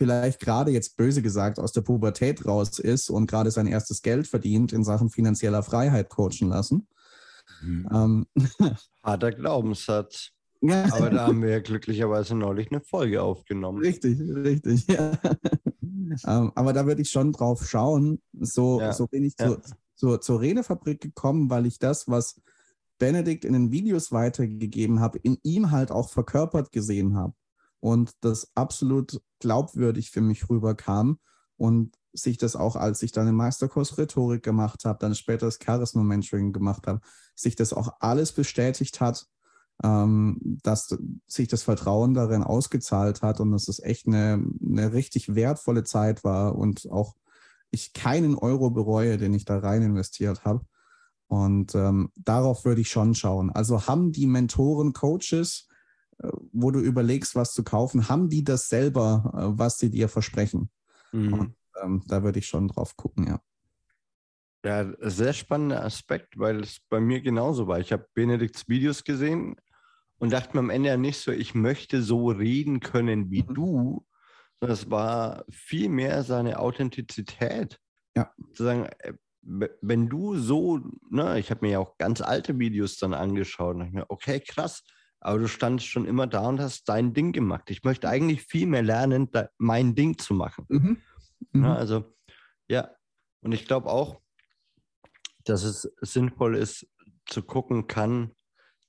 vielleicht 0.00 0.40
gerade 0.40 0.70
jetzt 0.70 0.96
böse 0.96 1.20
gesagt 1.20 1.58
aus 1.58 1.72
der 1.72 1.82
Pubertät 1.82 2.46
raus 2.46 2.78
ist 2.78 3.10
und 3.10 3.26
gerade 3.30 3.50
sein 3.50 3.66
erstes 3.66 4.00
Geld 4.00 4.26
verdient, 4.26 4.72
in 4.72 4.82
Sachen 4.82 5.10
finanzieller 5.10 5.62
Freiheit 5.62 6.08
coachen 6.08 6.48
lassen. 6.48 6.88
Mhm. 7.60 7.88
Ähm. 7.92 8.26
Harter 9.02 9.30
Glaubenssatz. 9.32 10.30
Ja. 10.62 10.90
Aber 10.94 11.10
da 11.10 11.26
haben 11.26 11.42
wir 11.42 11.50
ja 11.50 11.60
glücklicherweise 11.60 12.34
neulich 12.34 12.70
eine 12.70 12.80
Folge 12.80 13.22
aufgenommen. 13.22 13.80
Richtig, 13.80 14.18
richtig. 14.20 14.86
Ja. 14.86 15.18
ähm, 16.26 16.52
aber 16.54 16.72
da 16.72 16.86
würde 16.86 17.02
ich 17.02 17.10
schon 17.10 17.32
drauf 17.32 17.68
schauen. 17.68 18.22
So, 18.32 18.80
ja. 18.80 18.94
so 18.94 19.06
bin 19.06 19.24
ich 19.24 19.34
ja. 19.38 19.54
zur, 19.96 20.22
zur 20.22 20.40
Redefabrik 20.40 21.02
gekommen, 21.02 21.50
weil 21.50 21.66
ich 21.66 21.78
das, 21.78 22.08
was 22.08 22.40
Benedikt 22.98 23.44
in 23.44 23.52
den 23.52 23.70
Videos 23.70 24.12
weitergegeben 24.12 25.00
habe, 25.00 25.18
in 25.18 25.36
ihm 25.42 25.70
halt 25.70 25.90
auch 25.90 26.08
verkörpert 26.08 26.72
gesehen 26.72 27.16
habe. 27.16 27.34
Und 27.80 28.12
das 28.20 28.50
absolut 28.54 29.20
glaubwürdig 29.38 30.10
für 30.10 30.20
mich 30.20 30.48
rüberkam. 30.48 31.18
Und 31.56 31.96
sich 32.12 32.38
das 32.38 32.56
auch, 32.56 32.76
als 32.76 33.02
ich 33.02 33.12
dann 33.12 33.26
den 33.26 33.34
Meisterkurs 33.34 33.96
Rhetorik 33.96 34.42
gemacht 34.42 34.84
habe, 34.84 34.98
dann 34.98 35.14
später 35.14 35.46
das 35.46 35.58
Charisma-Mentoring 35.62 36.52
gemacht 36.52 36.86
habe, 36.86 37.00
sich 37.34 37.54
das 37.56 37.72
auch 37.72 37.94
alles 38.00 38.32
bestätigt 38.32 39.00
hat 39.00 39.26
ähm, 39.82 40.38
dass 40.62 40.96
sich 41.26 41.48
das 41.48 41.62
Vertrauen 41.62 42.14
darin 42.14 42.42
ausgezahlt 42.42 43.22
hat 43.22 43.40
und 43.40 43.52
dass 43.52 43.68
es 43.68 43.80
echt 43.80 44.06
eine, 44.06 44.44
eine 44.64 44.92
richtig 44.92 45.34
wertvolle 45.34 45.84
Zeit 45.84 46.24
war 46.24 46.56
und 46.56 46.90
auch 46.90 47.14
ich 47.70 47.92
keinen 47.92 48.34
Euro 48.34 48.70
bereue, 48.70 49.16
den 49.16 49.32
ich 49.32 49.44
da 49.44 49.58
rein 49.58 49.82
investiert 49.82 50.44
habe. 50.44 50.64
Und 51.28 51.74
ähm, 51.76 52.10
darauf 52.16 52.64
würde 52.64 52.80
ich 52.80 52.90
schon 52.90 53.14
schauen. 53.14 53.50
Also 53.50 53.86
haben 53.86 54.10
die 54.10 54.26
Mentoren, 54.26 54.92
Coaches, 54.92 55.68
wo 56.52 56.70
du 56.70 56.80
überlegst, 56.80 57.34
was 57.34 57.52
zu 57.52 57.64
kaufen, 57.64 58.08
haben 58.08 58.28
die 58.28 58.44
das 58.44 58.68
selber, 58.68 59.32
äh, 59.34 59.58
was 59.58 59.78
sie 59.78 59.90
dir 59.90 60.08
versprechen? 60.08 60.70
Mhm. 61.12 61.32
Und, 61.32 61.56
ähm, 61.82 62.02
da 62.06 62.22
würde 62.22 62.38
ich 62.38 62.46
schon 62.46 62.68
drauf 62.68 62.96
gucken, 62.96 63.26
ja. 63.26 63.40
Ja, 64.62 64.92
sehr 65.00 65.32
spannender 65.32 65.82
Aspekt, 65.82 66.38
weil 66.38 66.60
es 66.60 66.80
bei 66.90 67.00
mir 67.00 67.22
genauso 67.22 67.66
war. 67.66 67.80
Ich 67.80 67.92
habe 67.92 68.06
Benedikts 68.12 68.68
Videos 68.68 69.04
gesehen, 69.04 69.56
und 70.20 70.32
dachte 70.34 70.54
mir 70.54 70.60
am 70.60 70.70
Ende 70.70 70.90
ja 70.90 70.96
nicht 70.96 71.18
so, 71.18 71.32
ich 71.32 71.54
möchte 71.54 72.02
so 72.02 72.28
reden 72.28 72.80
können 72.80 73.30
wie 73.30 73.42
mhm. 73.42 73.54
du, 73.54 74.06
es 74.60 74.90
war 74.90 75.44
vielmehr 75.50 76.22
seine 76.22 76.58
Authentizität. 76.58 77.80
Ja. 78.14 78.30
Zu 78.52 78.64
sagen, 78.64 78.84
äh, 78.98 79.14
wenn 79.80 80.10
du 80.10 80.36
so, 80.36 80.80
ne, 81.08 81.38
ich 81.38 81.50
habe 81.50 81.64
mir 81.64 81.72
ja 81.72 81.78
auch 81.78 81.96
ganz 81.96 82.20
alte 82.20 82.58
Videos 82.58 82.98
dann 82.98 83.14
angeschaut 83.14 83.76
und 83.76 83.86
ich 83.86 83.92
mir, 83.92 84.04
okay, 84.10 84.40
krass, 84.40 84.84
aber 85.20 85.38
du 85.38 85.48
standst 85.48 85.86
schon 85.86 86.06
immer 86.06 86.26
da 86.26 86.48
und 86.48 86.60
hast 86.60 86.88
dein 86.88 87.12
Ding 87.12 87.32
gemacht. 87.32 87.70
Ich 87.70 87.84
möchte 87.84 88.08
eigentlich 88.08 88.42
viel 88.42 88.66
mehr 88.66 88.82
lernen, 88.82 89.30
mein 89.58 89.94
Ding 89.94 90.18
zu 90.18 90.34
machen. 90.34 90.64
Mhm. 90.68 91.02
Mhm. 91.52 91.64
Ja, 91.64 91.74
also, 91.74 92.16
ja, 92.68 92.90
und 93.42 93.52
ich 93.52 93.66
glaube 93.66 93.88
auch, 93.90 94.20
dass 95.44 95.62
es 95.62 95.90
sinnvoll 96.00 96.56
ist, 96.56 96.86
zu 97.26 97.42
gucken, 97.42 97.86
kann, 97.86 98.32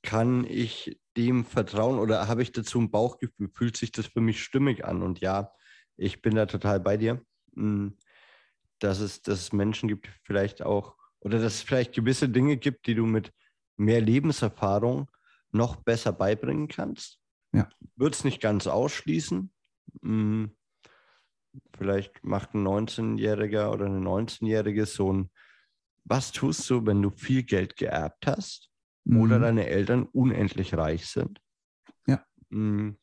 kann 0.03 0.45
ich 0.45 0.99
dem 1.17 1.45
vertrauen 1.45 1.99
oder 1.99 2.27
habe 2.27 2.41
ich 2.41 2.51
dazu 2.51 2.79
ein 2.79 2.91
Bauchgefühl? 2.91 3.49
Fühlt 3.53 3.77
sich 3.77 3.91
das 3.91 4.07
für 4.07 4.21
mich 4.21 4.43
stimmig 4.43 4.85
an? 4.85 5.03
Und 5.03 5.19
ja, 5.19 5.51
ich 5.97 6.21
bin 6.21 6.35
da 6.35 6.45
total 6.45 6.79
bei 6.79 6.97
dir, 6.97 7.23
hm, 7.55 7.97
dass 8.79 8.99
es, 8.99 9.21
dass 9.21 9.41
es 9.41 9.53
Menschen 9.53 9.89
gibt, 9.89 10.09
vielleicht 10.23 10.63
auch, 10.63 10.95
oder 11.19 11.39
dass 11.39 11.55
es 11.55 11.61
vielleicht 11.61 11.93
gewisse 11.93 12.29
Dinge 12.29 12.57
gibt, 12.57 12.87
die 12.87 12.95
du 12.95 13.05
mit 13.05 13.31
mehr 13.77 14.01
Lebenserfahrung 14.01 15.09
noch 15.51 15.77
besser 15.77 16.11
beibringen 16.11 16.67
kannst. 16.67 17.19
Ja. 17.53 17.69
Würde 17.95 18.15
es 18.15 18.23
nicht 18.23 18.41
ganz 18.41 18.67
ausschließen. 18.67 19.51
Hm, 20.01 20.55
vielleicht 21.77 22.23
macht 22.23 22.53
ein 22.53 22.65
19-Jähriger 22.65 23.71
oder 23.71 23.85
eine 23.85 23.99
19-Jährige 23.99 24.85
so 24.85 25.11
ein, 25.11 25.31
was 26.03 26.31
tust 26.31 26.69
du, 26.69 26.85
wenn 26.85 27.01
du 27.01 27.09
viel 27.09 27.43
Geld 27.43 27.75
geerbt 27.75 28.25
hast? 28.25 28.71
mhm. 29.05 29.21
oder 29.21 29.39
deine 29.39 29.67
Eltern 29.67 30.03
unendlich 30.03 30.73
reich 30.73 31.07
sind. 31.07 31.39
Ja. 32.07 32.23
Mhm. 32.49 32.97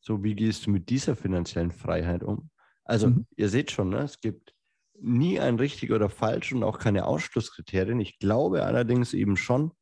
So, 0.00 0.22
wie 0.24 0.34
gehst 0.34 0.66
du 0.66 0.70
mit 0.70 0.88
dieser 0.90 1.14
finanziellen 1.14 1.70
Freiheit 1.70 2.22
um? 2.24 2.50
Also, 2.84 3.08
mhm. 3.08 3.26
ihr 3.36 3.48
seht 3.48 3.70
schon, 3.70 3.90
ne, 3.90 4.00
es 4.00 4.20
gibt 4.20 4.54
nie 4.98 5.38
ein 5.40 5.56
richtig 5.56 5.92
oder 5.92 6.08
falsch 6.08 6.52
und 6.52 6.62
auch 6.64 6.78
keine 6.78 7.06
Ausschlusskriterien. 7.06 8.00
Ich 8.00 8.18
glaube 8.18 8.64
allerdings 8.64 9.14
eben 9.14 9.36
schon, 9.36 9.72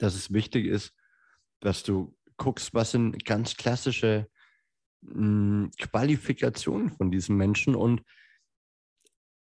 dass 0.00 0.14
es 0.14 0.32
wichtig 0.32 0.66
ist, 0.66 0.92
dass 1.60 1.82
du 1.82 2.16
guckst, 2.36 2.74
was 2.74 2.92
sind 2.92 3.24
ganz 3.24 3.56
klassische 3.56 4.28
mh, 5.02 5.14
hm, 5.14 5.70
Qualifikationen 5.78 6.90
von 6.90 7.10
diesen 7.10 7.36
Menschen 7.36 7.74
und 7.74 8.02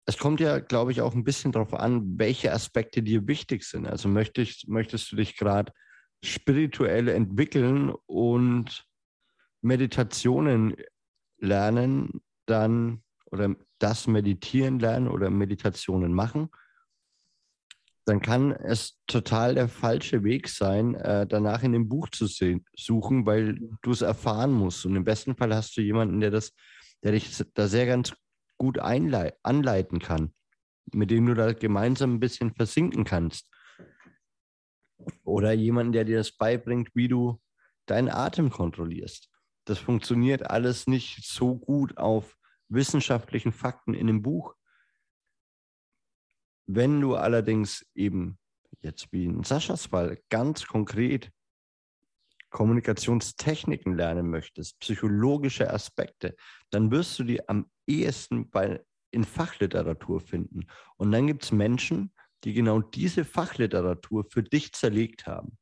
es 0.07 0.19
kommt 0.19 0.41
ja, 0.41 0.59
glaube 0.59 0.91
ich, 0.91 1.03
auch 1.03 1.15
ein 1.15 1.23
bisschen 1.23 1.53
darauf 1.53 1.73
an, 1.73 2.19
welche 2.19 2.53
Aspekte 2.53 3.01
dir 3.01 3.29
wichtig 3.29 3.63
sind. 3.63 3.87
Also 3.87 4.09
möchtest, 4.09 4.67
möchtest 4.67 5.13
du 5.13 5.17
dich 5.17 5.37
gerade 5.37 5.73
spirituell 6.25 7.07
entwickeln 7.09 7.95
und 8.07 8.87
Meditationen 9.63 10.75
lernen, 11.39 12.23
dann 12.47 13.05
oder 13.27 13.55
das 13.79 14.09
Meditieren 14.09 14.81
lernen 14.81 15.07
oder 15.07 15.31
Meditationen 15.31 16.13
machen, 16.13 16.51
dann 18.11 18.21
kann 18.21 18.51
es 18.51 18.99
total 19.07 19.55
der 19.55 19.69
falsche 19.69 20.25
Weg 20.25 20.49
sein, 20.49 20.97
äh, 20.97 21.29
danach 21.29 21.63
in 21.63 21.73
dem 21.73 21.89
Buch 21.89 22.09
zu 22.09 22.27
sehen, 22.27 22.65
suchen, 22.75 23.25
weil 23.25 23.61
du 23.83 23.93
es 23.93 24.03
erfahren 24.03 24.51
musst. 24.53 24.85
Und 24.85 24.97
im 24.97 25.05
besten 25.05 25.37
Fall 25.37 25.55
hast 25.55 25.77
du 25.77 25.81
jemanden, 25.81 26.21
der 26.21 26.33
das, 26.33 26.53
der 27.05 27.13
dich 27.13 27.43
da 27.55 27.69
sehr 27.69 27.87
ganz 27.87 28.13
gut 28.59 28.81
anleiten 28.81 30.01
kann, 30.01 30.35
mit 30.93 31.13
dem 31.13 31.25
du 31.27 31.35
da 31.35 31.53
gemeinsam 31.53 32.15
ein 32.15 32.21
bisschen 32.21 32.53
versinken 32.53 33.05
kannst. 33.05 33.49
Oder 35.23 35.53
jemanden, 35.53 35.93
der 35.93 36.05
dir 36.05 36.19
das 36.19 36.33
beibringt, 36.33 36.91
wie 36.95 37.07
du 37.07 37.41
deinen 37.87 38.09
Atem 38.09 38.51
kontrollierst. 38.51 39.31
Das 39.67 39.79
funktioniert 39.79 40.51
alles 40.51 40.89
nicht 40.89 41.25
so 41.25 41.57
gut 41.57 41.97
auf 41.97 42.37
wissenschaftlichen 42.69 43.53
Fakten 43.53 43.95
in 43.95 44.09
dem 44.09 44.21
Buch. 44.21 44.57
Wenn 46.73 47.01
du 47.01 47.17
allerdings 47.17 47.85
eben 47.97 48.39
jetzt 48.81 49.09
wie 49.11 49.25
in 49.25 49.43
Saschas 49.43 49.87
Fall 49.87 50.21
ganz 50.29 50.67
konkret 50.69 51.33
Kommunikationstechniken 52.51 53.97
lernen 53.97 54.31
möchtest, 54.31 54.79
psychologische 54.79 55.69
Aspekte, 55.69 56.37
dann 56.71 56.93
wirst 56.93 57.19
du 57.19 57.25
die 57.25 57.49
am 57.49 57.69
ehesten 57.89 58.49
bei, 58.51 58.85
in 59.11 59.25
Fachliteratur 59.25 60.21
finden. 60.21 60.67
Und 60.97 61.11
dann 61.11 61.27
gibt 61.27 61.43
es 61.43 61.51
Menschen, 61.51 62.13
die 62.45 62.53
genau 62.53 62.81
diese 62.81 63.25
Fachliteratur 63.25 64.25
für 64.31 64.45
dich 64.45 64.73
zerlegt 64.73 65.27
haben. 65.27 65.59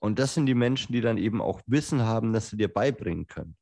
Und 0.00 0.18
das 0.18 0.34
sind 0.34 0.46
die 0.46 0.54
Menschen, 0.54 0.92
die 0.92 1.02
dann 1.02 1.18
eben 1.18 1.40
auch 1.40 1.60
Wissen 1.66 2.02
haben, 2.02 2.32
dass 2.32 2.50
sie 2.50 2.56
dir 2.56 2.72
beibringen 2.72 3.28
können. 3.28 3.56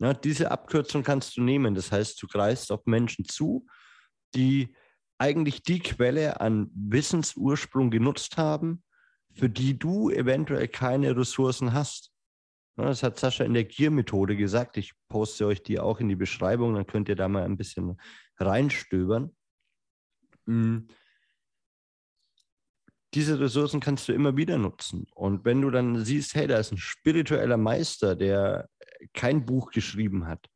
Na, 0.00 0.14
diese 0.14 0.50
Abkürzung 0.50 1.04
kannst 1.04 1.36
du 1.36 1.42
nehmen. 1.42 1.76
Das 1.76 1.92
heißt, 1.92 2.20
du 2.20 2.26
greifst 2.26 2.72
auf 2.72 2.86
Menschen 2.86 3.24
zu, 3.24 3.66
die 4.34 4.74
eigentlich 5.22 5.62
die 5.62 5.78
Quelle 5.78 6.40
an 6.40 6.68
Wissensursprung 6.74 7.92
genutzt 7.92 8.38
haben, 8.38 8.82
für 9.32 9.48
die 9.48 9.78
du 9.78 10.10
eventuell 10.10 10.66
keine 10.66 11.16
Ressourcen 11.16 11.72
hast. 11.72 12.10
Das 12.74 13.04
hat 13.04 13.20
Sascha 13.20 13.44
in 13.44 13.54
der 13.54 13.62
Gier-Methode 13.62 14.36
gesagt. 14.36 14.76
Ich 14.78 14.94
poste 15.08 15.46
euch 15.46 15.62
die 15.62 15.78
auch 15.78 16.00
in 16.00 16.08
die 16.08 16.16
Beschreibung, 16.16 16.74
dann 16.74 16.88
könnt 16.88 17.08
ihr 17.08 17.14
da 17.14 17.28
mal 17.28 17.44
ein 17.44 17.56
bisschen 17.56 18.00
reinstöbern. 18.38 19.30
Hm. 20.46 20.88
Diese 23.14 23.38
Ressourcen 23.38 23.78
kannst 23.78 24.08
du 24.08 24.12
immer 24.12 24.36
wieder 24.36 24.58
nutzen. 24.58 25.06
Und 25.14 25.44
wenn 25.44 25.60
du 25.60 25.70
dann 25.70 26.04
siehst, 26.04 26.34
hey, 26.34 26.48
da 26.48 26.58
ist 26.58 26.72
ein 26.72 26.78
spiritueller 26.78 27.58
Meister, 27.58 28.16
der 28.16 28.68
kein 29.12 29.46
Buch 29.46 29.70
geschrieben 29.70 30.26
hat, 30.26 30.48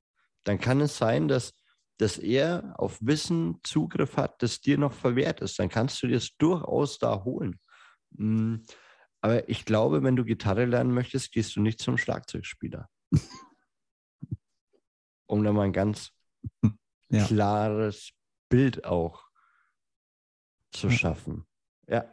dann 0.43 0.59
kann 0.59 0.81
es 0.81 0.99
sein, 0.99 1.29
dass, 1.29 1.55
dass 1.99 2.19
er 2.19 2.75
auf 2.79 2.99
Wissen 3.01 3.61
Zugriff 3.63 4.17
hat, 4.17 4.43
das 4.43 4.61
dir 4.61 4.79
noch 4.79 4.93
verwehrt 4.93 5.41
ist. 5.41 5.59
Dann 5.59 5.69
kannst 5.69 6.03
du 6.03 6.07
dir 6.07 6.17
es 6.17 6.37
durchaus 6.37 6.99
da 6.99 7.25
holen. 7.25 7.59
Hm, 8.17 8.65
aber 9.21 9.49
ich 9.49 9.65
glaube, 9.65 10.03
wenn 10.03 10.17
du 10.17 10.25
Gitarre 10.25 10.67
lernen 10.67 10.93
möchtest, 10.93 11.33
gehst 11.33 11.57
du 11.57 11.61
nicht 11.61 11.81
zum 11.81 11.99
Schlagzeugspieler. 11.99 12.89
um 15.27 15.43
da 15.43 15.53
mal 15.53 15.65
ein 15.65 15.73
ganz 15.73 16.13
ja. 17.09 17.25
klares 17.25 18.13
Bild 18.49 18.85
auch 18.85 19.25
zu 20.73 20.91
schaffen. 20.91 21.47
Ja. 21.89 22.11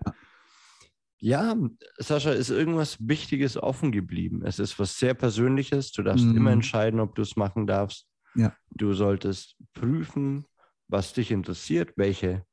Ja, 1.19 1.56
Sascha, 2.00 2.32
ist 2.32 2.50
irgendwas 2.50 2.98
Wichtiges 3.08 3.56
offen 3.56 3.93
geblieben. 3.93 4.43
Es 4.46 4.60
ist 4.60 4.78
was 4.78 5.00
sehr 5.00 5.13
Persönliches. 5.13 5.93
Du 5.93 6.04
darfst 6.04 6.26
mhm. 6.26 6.36
immer 6.36 6.52
entscheiden, 6.52 7.00
ob 7.00 7.15
du 7.15 7.22
es 7.22 7.38
machen 7.38 7.65
darfst. 7.65 8.08
Ja. 8.36 8.56
Du 8.72 8.93
solltest 8.93 9.56
prüfen, 9.74 10.46
was 10.88 11.13
dich 11.13 11.32
interessiert, 11.32 11.93
welche, 11.96 12.46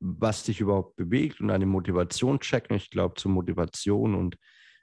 was 0.00 0.44
dich 0.44 0.60
überhaupt 0.60 0.96
bewegt 0.96 1.40
und 1.40 1.50
eine 1.50 1.66
Motivation 1.66 2.40
checken. 2.40 2.76
Ich 2.76 2.90
glaube, 2.90 3.14
zur 3.14 3.30
Motivation 3.30 4.14
und 4.14 4.36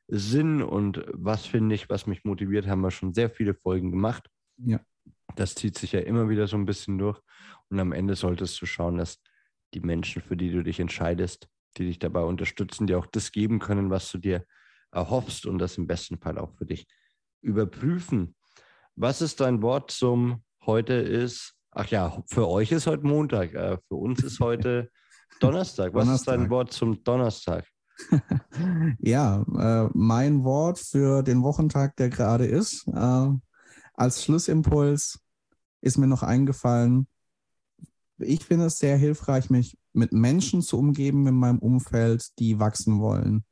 Sinn 0.08 0.62
und 0.62 1.04
was 1.13 1.46
finde 1.46 1.76
ich, 1.76 1.89
was 1.89 2.08
mich 2.08 2.24
motiviert, 2.24 2.67
haben 2.67 2.82
wir 2.82 2.91
schon 2.91 3.13
sehr 3.13 3.30
viele 3.30 3.54
Folgen 3.54 3.91
gemacht. 3.91 4.30
Ja. 4.58 4.80
Das 5.36 5.56
zieht 5.56 5.78
sich 5.78 5.93
ja 5.93 6.02
immer 6.02 6.30
wieder 6.30 6.48
so 6.48 6.58
ein 6.58 6.65
bisschen 6.65 6.98
durch. 6.98 7.19
Und 7.69 7.80
am 7.80 7.91
Ende 7.91 8.15
solltest 8.15 8.62
du 8.62 8.65
schauen, 8.65 8.98
dass 8.98 9.22
die 9.74 9.80
Menschen, 9.80 10.22
für 10.22 10.38
die 10.38 10.52
du 10.52 10.63
dich 10.63 10.80
entscheidest, 10.80 11.48
die 11.78 11.86
dich 11.86 12.00
dabei 12.00 12.22
unterstützen, 12.22 12.88
dir 12.88 13.00
auch 13.00 13.08
das 13.08 13.32
geben 13.32 13.60
können, 13.60 13.89
was 13.89 14.12
du 14.12 14.17
dir 14.17 14.46
erhoffst 14.91 15.46
und 15.46 15.58
das 15.58 15.78
im 15.78 15.88
besten 15.88 16.19
Fall 16.19 16.38
auch 16.38 16.54
für 16.56 16.65
dich 16.65 16.86
überprüfen. 17.41 18.36
Was 18.95 19.21
ist 19.21 19.39
dein 19.39 19.62
Wort 19.62 19.91
zum 19.91 20.43
heute 20.65 20.93
ist? 20.93 21.56
Ach 21.71 21.88
ja, 21.88 22.21
für 22.27 22.47
euch 22.47 22.71
ist 22.71 22.86
heute 22.86 23.06
Montag, 23.06 23.53
äh, 23.53 23.77
für 23.88 23.95
uns 23.95 24.23
ist 24.23 24.39
heute 24.39 24.89
Donnerstag. 25.39 25.93
Was 25.93 26.06
Donnerstag. 26.06 26.36
ist 26.36 26.41
dein 26.41 26.49
Wort 26.49 26.73
zum 26.73 27.03
Donnerstag? 27.03 27.65
ja, 28.99 29.41
äh, 29.41 29.89
mein 29.93 30.43
Wort 30.43 30.79
für 30.79 31.23
den 31.23 31.41
Wochentag, 31.41 31.95
der 31.95 32.10
gerade 32.10 32.45
ist, 32.45 32.88
äh, 32.88 33.29
als 33.95 34.23
Schlussimpuls 34.23 35.19
ist 35.82 35.97
mir 35.97 36.08
noch 36.08 36.23
eingefallen, 36.23 37.08
ich 38.19 38.45
finde 38.45 38.65
es 38.67 38.77
sehr 38.77 38.97
hilfreich, 38.97 39.49
mich 39.49 39.77
mit 39.91 40.13
Menschen 40.13 40.62
zu 40.62 40.77
umgeben 40.77 41.27
in 41.27 41.36
meinem 41.36 41.60
Umfeld, 41.60 42.27
die 42.39 42.60
wachsen 42.60 42.99
wollen. 42.99 43.43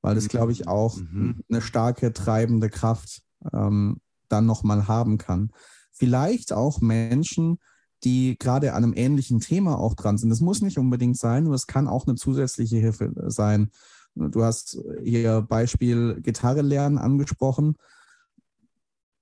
Weil 0.00 0.14
das, 0.14 0.28
glaube 0.28 0.52
ich, 0.52 0.68
auch 0.68 0.96
mhm. 0.96 1.42
eine 1.48 1.60
starke 1.60 2.12
treibende 2.12 2.68
Kraft 2.68 3.22
ähm, 3.52 4.00
dann 4.32 4.46
nochmal 4.46 4.88
haben 4.88 5.18
kann. 5.18 5.50
Vielleicht 5.90 6.52
auch 6.52 6.80
Menschen, 6.80 7.58
die 8.04 8.36
gerade 8.38 8.72
an 8.72 8.82
einem 8.82 8.94
ähnlichen 8.94 9.40
Thema 9.40 9.78
auch 9.78 9.94
dran 9.94 10.18
sind. 10.18 10.30
Das 10.30 10.40
muss 10.40 10.62
nicht 10.62 10.78
unbedingt 10.78 11.18
sein, 11.18 11.44
nur 11.44 11.54
es 11.54 11.66
kann 11.66 11.86
auch 11.86 12.06
eine 12.06 12.16
zusätzliche 12.16 12.78
Hilfe 12.78 13.12
sein. 13.28 13.70
Du 14.14 14.42
hast 14.42 14.78
hier 15.02 15.42
Beispiel 15.42 16.20
Gitarre 16.20 16.62
lernen 16.62 16.98
angesprochen. 16.98 17.76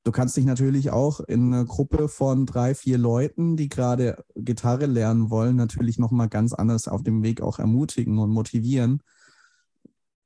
Du 0.03 0.13
kannst 0.13 0.37
dich 0.37 0.47
natürlich 0.47 0.91
auch 0.91 1.21
in 1.21 1.53
einer 1.53 1.67
Gruppe 1.67 2.09
von 2.09 2.47
drei, 2.47 2.75
vier 2.75 2.97
Leuten, 2.97 3.57
die 3.57 3.69
gerade 3.69 4.25
Gitarre 4.35 4.87
lernen 4.87 5.29
wollen, 5.29 5.57
natürlich 5.57 5.99
nochmal 5.99 6.29
ganz 6.29 6.55
anders 6.55 6.89
auf 6.89 7.03
dem 7.03 7.23
Weg 7.23 7.43
auch 7.43 7.59
ermutigen 7.59 8.19
und 8.19 8.31
motivieren. 8.31 9.03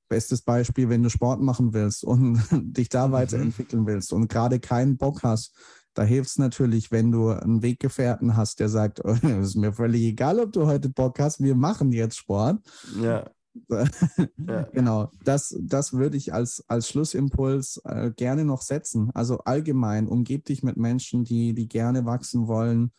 Bestes 0.09 0.43
Beispiel, 0.43 0.89
wenn 0.89 1.03
du 1.03 1.11
Sport 1.11 1.41
machen 1.41 1.73
willst 1.73 2.05
und 2.05 2.43
dich 2.53 2.89
da 2.89 3.09
mhm. 3.09 3.13
weiterentwickeln 3.13 3.87
willst 3.87 4.13
und 4.13 4.29
gerade 4.29 4.61
keinen 4.61 4.97
Bock 4.97 5.23
hast, 5.23 5.55
da 5.95 6.03
hilft 6.03 6.31
es 6.31 6.39
natürlich, 6.39 6.91
wenn 6.91 7.13
du 7.13 7.31
einen 7.31 7.63
Weggefährten 7.63 8.37
hast, 8.37 8.61
der 8.61 8.69
sagt, 8.69 9.01
oh, 9.05 9.17
es 9.23 9.49
ist 9.49 9.57
mir 9.57 9.73
völlig 9.73 10.03
egal, 10.03 10.41
ob 10.41 10.53
du 10.53 10.67
heute 10.67 10.89
Bock 10.89 11.19
hast, 11.21 11.41
wir 11.41 11.55
machen 11.55 11.93
jetzt 11.93 12.17
Sport. 12.17 12.61
Ja. 13.01 13.31
ja. 13.69 14.63
Genau, 14.73 15.11
das, 15.23 15.57
das 15.61 15.93
würde 15.93 16.17
ich 16.17 16.35
als, 16.35 16.65
als 16.67 16.89
Schlussimpuls 16.89 17.81
äh, 17.85 18.11
gerne 18.11 18.45
noch 18.45 18.63
setzen. 18.63 19.11
Also 19.15 19.39
allgemein, 19.39 20.09
umgib 20.09 20.45
dich 20.47 20.65
mit 20.65 20.77
Menschen, 20.77 21.23
die, 21.23 21.55
die 21.55 21.69
gerne 21.69 22.05
wachsen 22.05 22.49
wollen. 22.49 22.93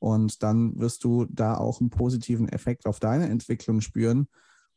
Und 0.00 0.42
dann 0.42 0.78
wirst 0.80 1.04
du 1.04 1.26
da 1.26 1.56
auch 1.56 1.80
einen 1.80 1.90
positiven 1.90 2.48
Effekt 2.48 2.86
auf 2.86 2.98
deine 2.98 3.28
Entwicklung 3.28 3.80
spüren. 3.80 4.26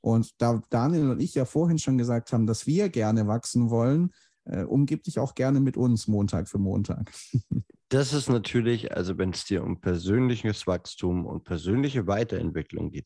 Und 0.04 0.42
da 0.42 0.62
Daniel 0.70 1.12
und 1.12 1.22
ich 1.22 1.34
ja 1.34 1.46
vorhin 1.46 1.80
schon 1.80 1.98
gesagt 1.98 2.34
haben, 2.34 2.46
dass 2.46 2.68
wir 2.68 2.90
gerne 2.90 3.26
wachsen 3.28 3.70
wollen, 3.70 4.12
äh, 4.44 4.64
umgib 4.64 5.04
dich 5.04 5.18
auch 5.18 5.34
gerne 5.34 5.62
mit 5.62 5.78
uns 5.78 6.08
Montag 6.08 6.50
für 6.50 6.60
Montag. 6.60 7.12
Das 7.90 8.12
ist 8.12 8.28
natürlich, 8.28 8.92
also 8.92 9.20
wenn 9.20 9.30
es 9.30 9.46
dir 9.46 9.64
um 9.64 9.80
persönliches 9.80 10.66
Wachstum 10.66 11.28
und 11.28 11.44
persönliche 11.44 12.08
Weiterentwicklung 12.08 12.90
geht, 12.90 13.06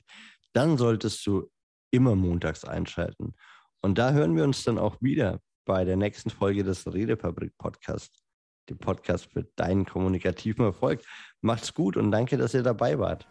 dann 0.54 0.78
solltest 0.78 1.28
du 1.28 1.52
immer 1.92 2.16
montags 2.16 2.64
einschalten. 2.64 3.36
Und 3.82 3.98
da 3.98 4.14
hören 4.14 4.38
wir 4.38 4.46
uns 4.46 4.64
dann 4.64 4.78
auch 4.78 5.02
wieder 5.02 5.42
bei 5.66 5.84
der 5.84 5.98
nächsten 5.98 6.30
Folge 6.30 6.64
des 6.64 6.88
Redefabrik 6.88 7.58
Podcast, 7.58 8.24
dem 8.70 8.78
Podcast 8.78 9.30
für 9.34 9.44
deinen 9.58 9.86
kommunikativen 9.86 10.64
Erfolg. 10.64 11.02
Macht's 11.42 11.74
gut 11.74 11.98
und 11.98 12.10
danke, 12.10 12.38
dass 12.38 12.54
ihr 12.54 12.64
dabei 12.64 12.98
wart. 12.98 13.28